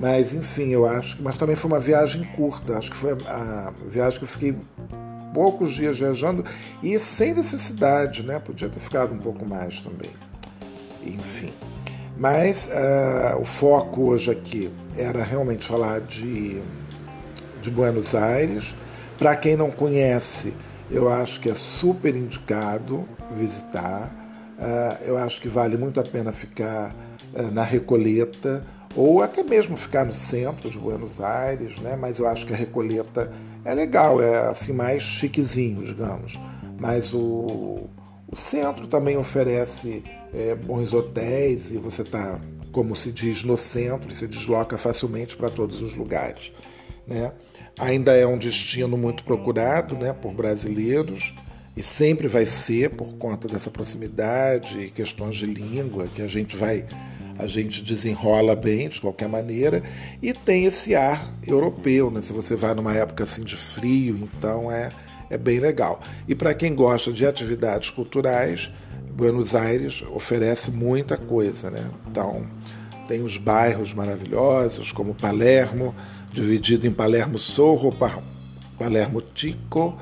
Mas 0.00 0.32
enfim, 0.32 0.70
eu 0.70 0.86
acho 0.86 1.18
que. 1.18 1.22
Mas 1.22 1.36
também 1.36 1.54
foi 1.54 1.70
uma 1.70 1.78
viagem 1.78 2.24
curta. 2.34 2.78
Acho 2.78 2.90
que 2.90 2.96
foi 2.96 3.12
a 3.26 3.72
viagem 3.86 4.18
que 4.18 4.24
eu 4.24 4.28
fiquei 4.28 4.56
poucos 5.34 5.72
dias 5.72 5.98
viajando 5.98 6.42
e 6.82 6.98
sem 6.98 7.34
necessidade, 7.34 8.22
né? 8.22 8.38
Podia 8.38 8.70
ter 8.70 8.80
ficado 8.80 9.14
um 9.14 9.18
pouco 9.18 9.46
mais 9.46 9.82
também. 9.82 10.10
Enfim. 11.04 11.52
Mas 12.16 12.68
uh, 12.68 13.40
o 13.40 13.44
foco 13.44 14.04
hoje 14.04 14.30
aqui 14.30 14.70
era 14.96 15.22
realmente 15.22 15.66
falar 15.66 16.00
de, 16.00 16.62
de 17.60 17.70
Buenos 17.70 18.14
Aires. 18.14 18.74
Para 19.18 19.36
quem 19.36 19.56
não 19.56 19.70
conhece, 19.70 20.52
eu 20.90 21.08
acho 21.08 21.40
que 21.40 21.48
é 21.48 21.54
super 21.54 22.14
indicado 22.14 23.06
visitar. 23.32 24.14
Uh, 24.58 25.04
eu 25.04 25.16
acho 25.16 25.40
que 25.40 25.48
vale 25.48 25.76
muito 25.76 26.00
a 26.00 26.02
pena 26.02 26.32
ficar 26.32 26.94
uh, 27.32 27.50
na 27.50 27.62
Recoleta 27.62 28.64
ou 28.96 29.22
até 29.22 29.42
mesmo 29.42 29.76
ficar 29.76 30.04
no 30.04 30.12
centro 30.12 30.70
de 30.70 30.78
Buenos 30.78 31.20
Aires, 31.20 31.78
né? 31.78 31.96
Mas 31.96 32.18
eu 32.18 32.28
acho 32.28 32.46
que 32.46 32.52
a 32.52 32.56
Recoleta 32.56 33.32
é 33.64 33.74
legal, 33.74 34.22
é 34.22 34.48
assim 34.48 34.72
mais 34.72 35.02
chiquezinho, 35.02 35.84
digamos. 35.84 36.38
Mas 36.78 37.12
o, 37.12 37.88
o 38.30 38.36
centro 38.36 38.86
também 38.86 39.16
oferece 39.16 40.02
é, 40.32 40.54
bons 40.54 40.92
hotéis 40.92 41.70
e 41.70 41.76
você 41.76 42.02
está, 42.02 42.38
como 42.70 42.94
se 42.94 43.10
diz, 43.10 43.42
no 43.42 43.56
centro 43.56 44.10
e 44.10 44.14
se 44.14 44.26
desloca 44.26 44.78
facilmente 44.78 45.36
para 45.36 45.50
todos 45.50 45.82
os 45.82 45.94
lugares, 45.94 46.52
né? 47.06 47.32
Ainda 47.78 48.12
é 48.12 48.26
um 48.26 48.38
destino 48.38 48.96
muito 48.96 49.24
procurado, 49.24 49.96
né, 49.96 50.12
por 50.12 50.32
brasileiros 50.32 51.34
e 51.76 51.82
sempre 51.82 52.28
vai 52.28 52.46
ser 52.46 52.90
por 52.90 53.14
conta 53.14 53.48
dessa 53.48 53.70
proximidade 53.70 54.78
e 54.78 54.90
questões 54.90 55.36
de 55.36 55.46
língua 55.46 56.06
que 56.14 56.22
a 56.22 56.28
gente 56.28 56.56
vai 56.56 56.86
a 57.38 57.46
gente 57.46 57.82
desenrola 57.82 58.54
bem 58.54 58.88
de 58.88 59.00
qualquer 59.00 59.28
maneira 59.28 59.82
e 60.22 60.32
tem 60.32 60.66
esse 60.66 60.94
ar 60.94 61.34
europeu, 61.46 62.10
né? 62.10 62.22
Se 62.22 62.32
você 62.32 62.54
vai 62.54 62.74
numa 62.74 62.94
época 62.94 63.24
assim 63.24 63.42
de 63.42 63.56
frio, 63.56 64.16
então 64.22 64.70
é, 64.70 64.90
é 65.28 65.36
bem 65.36 65.58
legal. 65.58 66.00
E 66.28 66.34
para 66.34 66.54
quem 66.54 66.74
gosta 66.74 67.12
de 67.12 67.26
atividades 67.26 67.90
culturais, 67.90 68.70
Buenos 69.12 69.54
Aires 69.54 70.02
oferece 70.12 70.70
muita 70.70 71.16
coisa, 71.16 71.70
né? 71.70 71.90
Então 72.08 72.46
tem 73.08 73.22
os 73.22 73.36
bairros 73.36 73.92
maravilhosos 73.92 74.92
como 74.92 75.14
Palermo, 75.14 75.94
dividido 76.34 76.86
em 76.86 76.92
Palermo 76.92 77.38
Sorro, 77.38 77.94
Palermo 78.76 79.22
Tico 79.22 79.96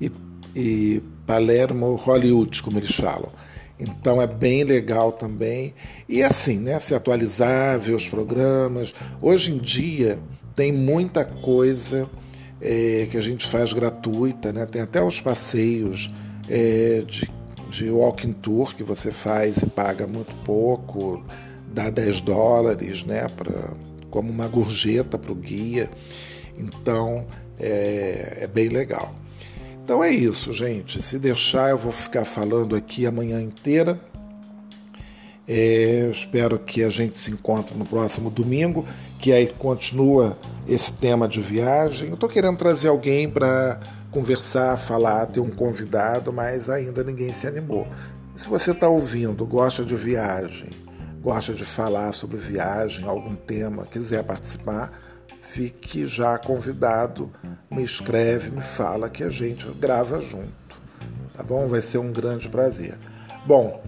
e, 0.00 0.10
e 0.54 1.02
Palermo 1.24 1.94
Hollywood, 1.94 2.62
como 2.62 2.78
eles 2.78 2.94
falam. 2.94 3.30
Então 3.78 4.20
é 4.20 4.26
bem 4.26 4.64
legal 4.64 5.12
também. 5.12 5.74
E 6.08 6.22
assim, 6.22 6.58
né? 6.58 6.80
Se 6.80 6.94
atualizar, 6.94 7.78
ver 7.78 7.94
os 7.94 8.08
programas. 8.08 8.94
Hoje 9.22 9.52
em 9.52 9.58
dia 9.58 10.18
tem 10.54 10.72
muita 10.72 11.24
coisa 11.24 12.08
é, 12.60 13.06
que 13.10 13.16
a 13.16 13.20
gente 13.20 13.46
faz 13.46 13.72
gratuita, 13.72 14.52
né? 14.52 14.66
Tem 14.66 14.82
até 14.82 15.02
os 15.02 15.20
passeios 15.20 16.10
é, 16.48 17.02
de, 17.06 17.30
de 17.70 17.90
walking 17.90 18.32
tour 18.32 18.74
que 18.74 18.82
você 18.82 19.10
faz 19.12 19.58
e 19.58 19.66
paga 19.66 20.06
muito 20.06 20.34
pouco, 20.36 21.22
dá 21.72 21.90
10 21.90 22.22
dólares, 22.22 23.04
né? 23.04 23.28
Pra, 23.28 23.74
como 24.16 24.32
uma 24.32 24.48
gorjeta 24.48 25.18
para 25.18 25.30
o 25.30 25.34
guia. 25.34 25.90
Então 26.56 27.26
é, 27.60 28.38
é 28.40 28.46
bem 28.46 28.70
legal. 28.70 29.14
Então 29.84 30.02
é 30.02 30.10
isso, 30.10 30.54
gente. 30.54 31.02
Se 31.02 31.18
deixar, 31.18 31.68
eu 31.68 31.76
vou 31.76 31.92
ficar 31.92 32.24
falando 32.24 32.74
aqui 32.74 33.04
a 33.04 33.12
manhã 33.12 33.42
inteira. 33.42 34.00
É, 35.46 36.08
espero 36.10 36.58
que 36.58 36.82
a 36.82 36.88
gente 36.88 37.18
se 37.18 37.30
encontre 37.30 37.76
no 37.76 37.84
próximo 37.84 38.30
domingo, 38.30 38.86
que 39.20 39.34
aí 39.34 39.48
continua 39.58 40.38
esse 40.66 40.94
tema 40.94 41.28
de 41.28 41.42
viagem. 41.42 42.08
Eu 42.08 42.14
estou 42.14 42.28
querendo 42.28 42.56
trazer 42.56 42.88
alguém 42.88 43.28
para 43.28 43.78
conversar, 44.10 44.78
falar, 44.78 45.26
ter 45.26 45.40
um 45.40 45.50
convidado, 45.50 46.32
mas 46.32 46.70
ainda 46.70 47.04
ninguém 47.04 47.32
se 47.32 47.46
animou. 47.46 47.86
Se 48.34 48.48
você 48.48 48.70
está 48.70 48.88
ouvindo, 48.88 49.44
gosta 49.44 49.84
de 49.84 49.94
viagem, 49.94 50.70
gosta 51.26 51.52
de 51.52 51.64
falar 51.64 52.12
sobre 52.12 52.36
viagem, 52.36 53.04
algum 53.04 53.34
tema, 53.34 53.84
quiser 53.84 54.22
participar, 54.22 54.92
fique 55.40 56.04
já 56.06 56.38
convidado, 56.38 57.32
me 57.68 57.82
escreve, 57.82 58.52
me 58.52 58.62
fala 58.62 59.10
que 59.10 59.24
a 59.24 59.28
gente 59.28 59.68
grava 59.72 60.20
junto. 60.20 60.80
Tá 61.36 61.42
bom? 61.42 61.66
Vai 61.66 61.80
ser 61.80 61.98
um 61.98 62.12
grande 62.12 62.48
prazer. 62.48 62.96
Bom, 63.44 63.82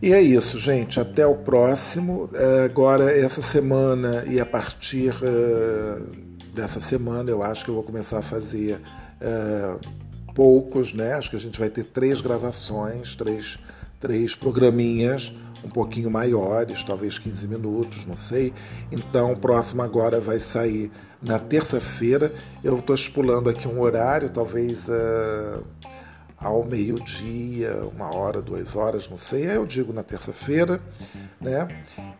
e 0.00 0.12
é 0.12 0.20
isso, 0.22 0.60
gente. 0.60 1.00
Até 1.00 1.26
o 1.26 1.34
próximo. 1.34 2.30
É, 2.32 2.66
agora, 2.66 3.10
essa 3.10 3.42
semana 3.42 4.24
e 4.28 4.40
a 4.40 4.46
partir 4.46 5.12
é, 5.20 5.98
dessa 6.54 6.78
semana, 6.78 7.28
eu 7.28 7.42
acho 7.42 7.64
que 7.64 7.70
eu 7.72 7.74
vou 7.74 7.82
começar 7.82 8.20
a 8.20 8.22
fazer 8.22 8.80
é, 9.20 9.74
poucos, 10.36 10.94
né? 10.94 11.14
Acho 11.14 11.30
que 11.30 11.36
a 11.36 11.40
gente 11.40 11.58
vai 11.58 11.68
ter 11.68 11.82
três 11.82 12.20
gravações, 12.20 13.16
três, 13.16 13.58
três 13.98 14.36
programinhas 14.36 15.34
um 15.64 15.68
pouquinho 15.68 16.10
maiores, 16.10 16.82
talvez 16.82 17.18
15 17.18 17.48
minutos, 17.48 18.06
não 18.06 18.16
sei. 18.16 18.52
Então, 18.90 19.32
o 19.32 19.38
próximo 19.38 19.82
agora 19.82 20.20
vai 20.20 20.38
sair 20.38 20.90
na 21.22 21.38
terça-feira. 21.38 22.32
Eu 22.62 22.78
estou 22.78 22.94
estipulando 22.94 23.50
aqui 23.50 23.66
um 23.66 23.80
horário, 23.80 24.30
talvez 24.30 24.88
uh, 24.88 25.64
ao 26.36 26.64
meio-dia, 26.64 27.74
uma 27.94 28.14
hora, 28.14 28.40
duas 28.40 28.76
horas, 28.76 29.08
não 29.08 29.18
sei. 29.18 29.44
Eu 29.46 29.66
digo 29.66 29.92
na 29.92 30.02
terça-feira, 30.02 30.80
né? 31.40 31.68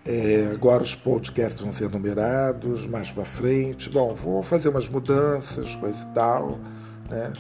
É, 0.04 0.50
agora 0.52 0.82
os 0.82 0.94
podcasts 0.94 1.60
vão 1.60 1.72
ser 1.72 1.88
numerados 1.88 2.86
mais 2.86 3.12
para 3.12 3.24
frente. 3.24 3.88
Bom, 3.88 4.14
vou 4.14 4.42
fazer 4.42 4.68
umas 4.70 4.88
mudanças, 4.88 5.74
coisa 5.76 6.02
e 6.02 6.14
tal, 6.14 6.58
né? 7.08 7.32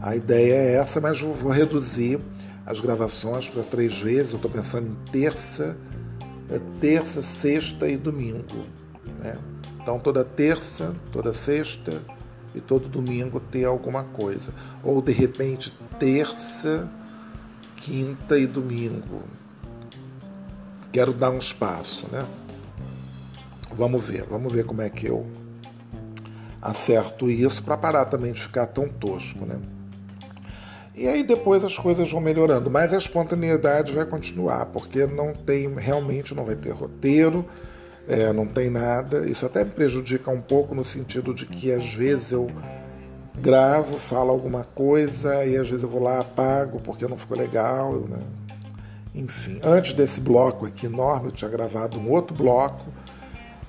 A 0.00 0.14
ideia 0.14 0.54
é 0.54 0.74
essa, 0.74 1.00
mas 1.00 1.20
vou 1.20 1.50
reduzir 1.50 2.20
as 2.64 2.80
gravações 2.80 3.48
para 3.48 3.62
três 3.62 4.00
vezes. 4.00 4.32
Eu 4.32 4.36
estou 4.36 4.50
pensando 4.50 4.88
em 4.88 5.10
terça, 5.10 5.76
é 6.50 6.60
terça, 6.80 7.22
sexta 7.22 7.88
e 7.88 7.96
domingo. 7.96 8.66
Né? 9.20 9.36
Então 9.80 9.98
toda 9.98 10.24
terça, 10.24 10.94
toda 11.10 11.32
sexta 11.32 12.02
e 12.54 12.60
todo 12.60 12.88
domingo 12.88 13.40
ter 13.40 13.64
alguma 13.64 14.04
coisa. 14.04 14.52
Ou 14.84 15.00
de 15.00 15.12
repente 15.12 15.72
terça, 15.98 16.90
quinta 17.76 18.38
e 18.38 18.46
domingo. 18.46 19.22
Quero 20.92 21.12
dar 21.12 21.30
um 21.30 21.38
espaço, 21.38 22.06
né? 22.12 22.26
Vamos 23.74 24.06
ver, 24.06 24.24
vamos 24.24 24.52
ver 24.52 24.64
como 24.64 24.82
é 24.82 24.90
que 24.90 25.06
eu 25.06 25.26
acerto 26.60 27.30
isso 27.30 27.62
para 27.62 27.76
parar 27.76 28.06
também 28.06 28.32
de 28.32 28.42
ficar 28.42 28.66
tão 28.66 28.88
tosco, 28.88 29.44
né? 29.44 29.58
E 30.98 31.06
aí 31.06 31.22
depois 31.22 31.62
as 31.62 31.78
coisas 31.78 32.10
vão 32.10 32.20
melhorando, 32.20 32.68
mas 32.68 32.92
a 32.92 32.98
espontaneidade 32.98 33.92
vai 33.92 34.04
continuar, 34.04 34.66
porque 34.66 35.06
não 35.06 35.32
tem, 35.32 35.72
realmente 35.72 36.34
não 36.34 36.44
vai 36.44 36.56
ter 36.56 36.70
roteiro, 36.70 37.46
é, 38.08 38.32
não 38.32 38.44
tem 38.44 38.68
nada. 38.68 39.24
Isso 39.28 39.46
até 39.46 39.62
me 39.62 39.70
prejudica 39.70 40.28
um 40.28 40.40
pouco 40.40 40.74
no 40.74 40.84
sentido 40.84 41.32
de 41.32 41.46
que 41.46 41.70
às 41.70 41.94
vezes 41.94 42.32
eu 42.32 42.50
gravo, 43.40 43.96
falo 43.96 44.32
alguma 44.32 44.64
coisa 44.64 45.44
e 45.44 45.56
às 45.56 45.68
vezes 45.70 45.84
eu 45.84 45.88
vou 45.88 46.02
lá 46.02 46.18
apago 46.18 46.80
porque 46.80 47.06
não 47.06 47.16
ficou 47.16 47.38
legal. 47.38 47.92
Né? 47.92 48.18
Enfim, 49.14 49.60
antes 49.62 49.92
desse 49.92 50.20
bloco 50.20 50.66
aqui 50.66 50.86
enorme, 50.86 51.26
eu 51.26 51.32
tinha 51.32 51.48
gravado 51.48 52.00
um 52.00 52.10
outro 52.10 52.34
bloco 52.34 52.84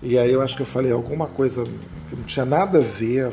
e 0.01 0.17
aí 0.17 0.31
eu 0.31 0.41
acho 0.41 0.55
que 0.55 0.61
eu 0.61 0.65
falei 0.65 0.91
alguma 0.91 1.27
coisa 1.27 1.63
que 2.09 2.15
não 2.15 2.23
tinha 2.23 2.45
nada 2.45 2.77
a 2.79 2.81
ver. 2.81 3.31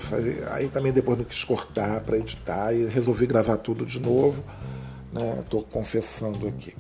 Aí 0.51 0.69
também 0.69 0.93
depois 0.93 1.17
não 1.17 1.25
quis 1.25 1.45
cortar 1.45 2.01
para 2.01 2.19
editar 2.19 2.73
e 2.73 2.87
resolvi 2.87 3.27
gravar 3.27 3.57
tudo 3.59 3.87
de 3.87 4.01
novo. 4.01 4.43
Estou 5.41 5.61
né? 5.61 5.67
confessando 5.71 6.49
aqui. 6.49 6.75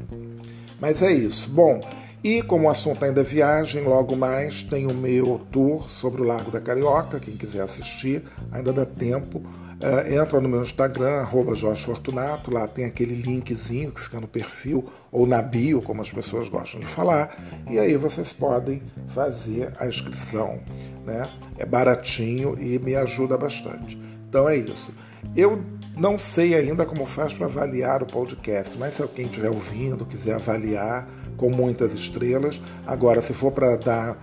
Mas 0.80 1.02
é 1.02 1.12
isso. 1.12 1.48
Bom, 1.48 1.80
e 2.22 2.42
como 2.42 2.66
o 2.66 2.70
assunto 2.70 3.04
ainda 3.04 3.20
é 3.20 3.24
viagem, 3.24 3.84
logo 3.84 4.16
mais 4.16 4.62
tem 4.62 4.86
o 4.86 4.94
meu 4.94 5.40
tour 5.52 5.88
sobre 5.88 6.22
o 6.22 6.24
Largo 6.24 6.50
da 6.50 6.60
Carioca. 6.60 7.20
Quem 7.20 7.36
quiser 7.36 7.62
assistir, 7.62 8.24
ainda 8.50 8.72
dá 8.72 8.84
tempo. 8.84 9.38
Uh, 9.38 10.14
entra 10.14 10.40
no 10.40 10.48
meu 10.48 10.62
Instagram, 10.62 11.20
arroba 11.20 11.54
Jorge 11.54 11.84
Fortunato, 11.84 12.50
lá 12.50 12.66
tem 12.66 12.86
aquele 12.86 13.14
linkzinho 13.14 13.92
que 13.92 14.00
fica 14.00 14.18
no 14.18 14.26
perfil, 14.26 14.86
ou 15.12 15.26
na 15.26 15.42
bio, 15.42 15.82
como 15.82 16.00
as 16.00 16.10
pessoas 16.10 16.48
gostam 16.48 16.80
de 16.80 16.86
falar, 16.86 17.36
e 17.70 17.78
aí 17.78 17.94
vocês 17.94 18.32
podem 18.32 18.82
fazer 19.06 19.74
a 19.78 19.86
inscrição. 19.86 20.60
Né? 21.04 21.30
É 21.58 21.66
baratinho 21.66 22.56
e 22.58 22.78
me 22.78 22.96
ajuda 22.96 23.36
bastante. 23.36 24.00
Então 24.26 24.48
é 24.48 24.56
isso. 24.56 24.94
Eu 25.36 25.62
não 25.94 26.16
sei 26.16 26.54
ainda 26.54 26.86
como 26.86 27.04
faz 27.04 27.34
para 27.34 27.46
avaliar 27.46 28.02
o 28.02 28.06
podcast, 28.06 28.76
mas 28.78 28.94
se 28.94 29.02
alguém 29.02 29.26
estiver 29.26 29.50
ouvindo, 29.50 30.06
quiser 30.06 30.34
avaliar 30.36 31.06
com 31.36 31.50
muitas 31.50 31.92
estrelas, 31.92 32.60
agora 32.86 33.20
se 33.20 33.34
for 33.34 33.52
para 33.52 33.76
dar 33.76 34.16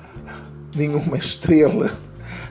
nenhuma 0.76 1.16
estrela, 1.18 1.92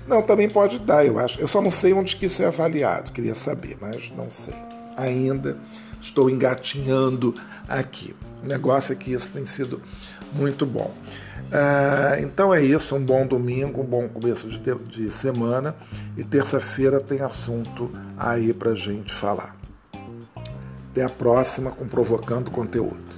não, 0.07 0.22
também 0.22 0.48
pode 0.48 0.79
dar, 0.79 1.07
eu 1.07 1.18
acho. 1.18 1.40
Eu 1.40 1.48
só 1.48 1.61
não 1.61 1.70
sei 1.70 1.92
onde 1.92 2.16
que 2.16 2.27
isso 2.27 2.42
é 2.42 2.46
avaliado, 2.46 3.12
queria 3.12 3.35
saber, 3.35 3.77
mas 3.81 4.11
não 4.16 4.31
sei. 4.31 4.55
Ainda 4.96 5.57
estou 6.01 6.29
engatinhando 6.29 7.35
aqui. 7.68 8.14
O 8.42 8.46
negócio 8.46 8.92
é 8.92 8.96
que 8.96 9.12
isso 9.12 9.29
tem 9.29 9.46
sido 9.46 9.81
muito 10.33 10.66
bom. 10.66 10.92
Ah, 11.53 12.16
então 12.18 12.53
é 12.53 12.62
isso, 12.62 12.96
um 12.96 13.05
bom 13.05 13.27
domingo, 13.27 13.83
um 13.83 13.85
bom 13.85 14.09
começo 14.09 14.48
de, 14.48 14.59
de 14.59 15.11
semana 15.11 15.77
e 16.16 16.25
terça-feira 16.25 16.98
tem 16.98 17.20
assunto 17.20 17.90
aí 18.16 18.55
para 18.55 18.75
gente 18.75 19.12
falar. 19.12 19.55
Até 20.90 21.05
a 21.05 21.11
próxima 21.11 21.70
com 21.70 21.87
Provocando 21.87 22.51
Conteúdo. 22.51 23.12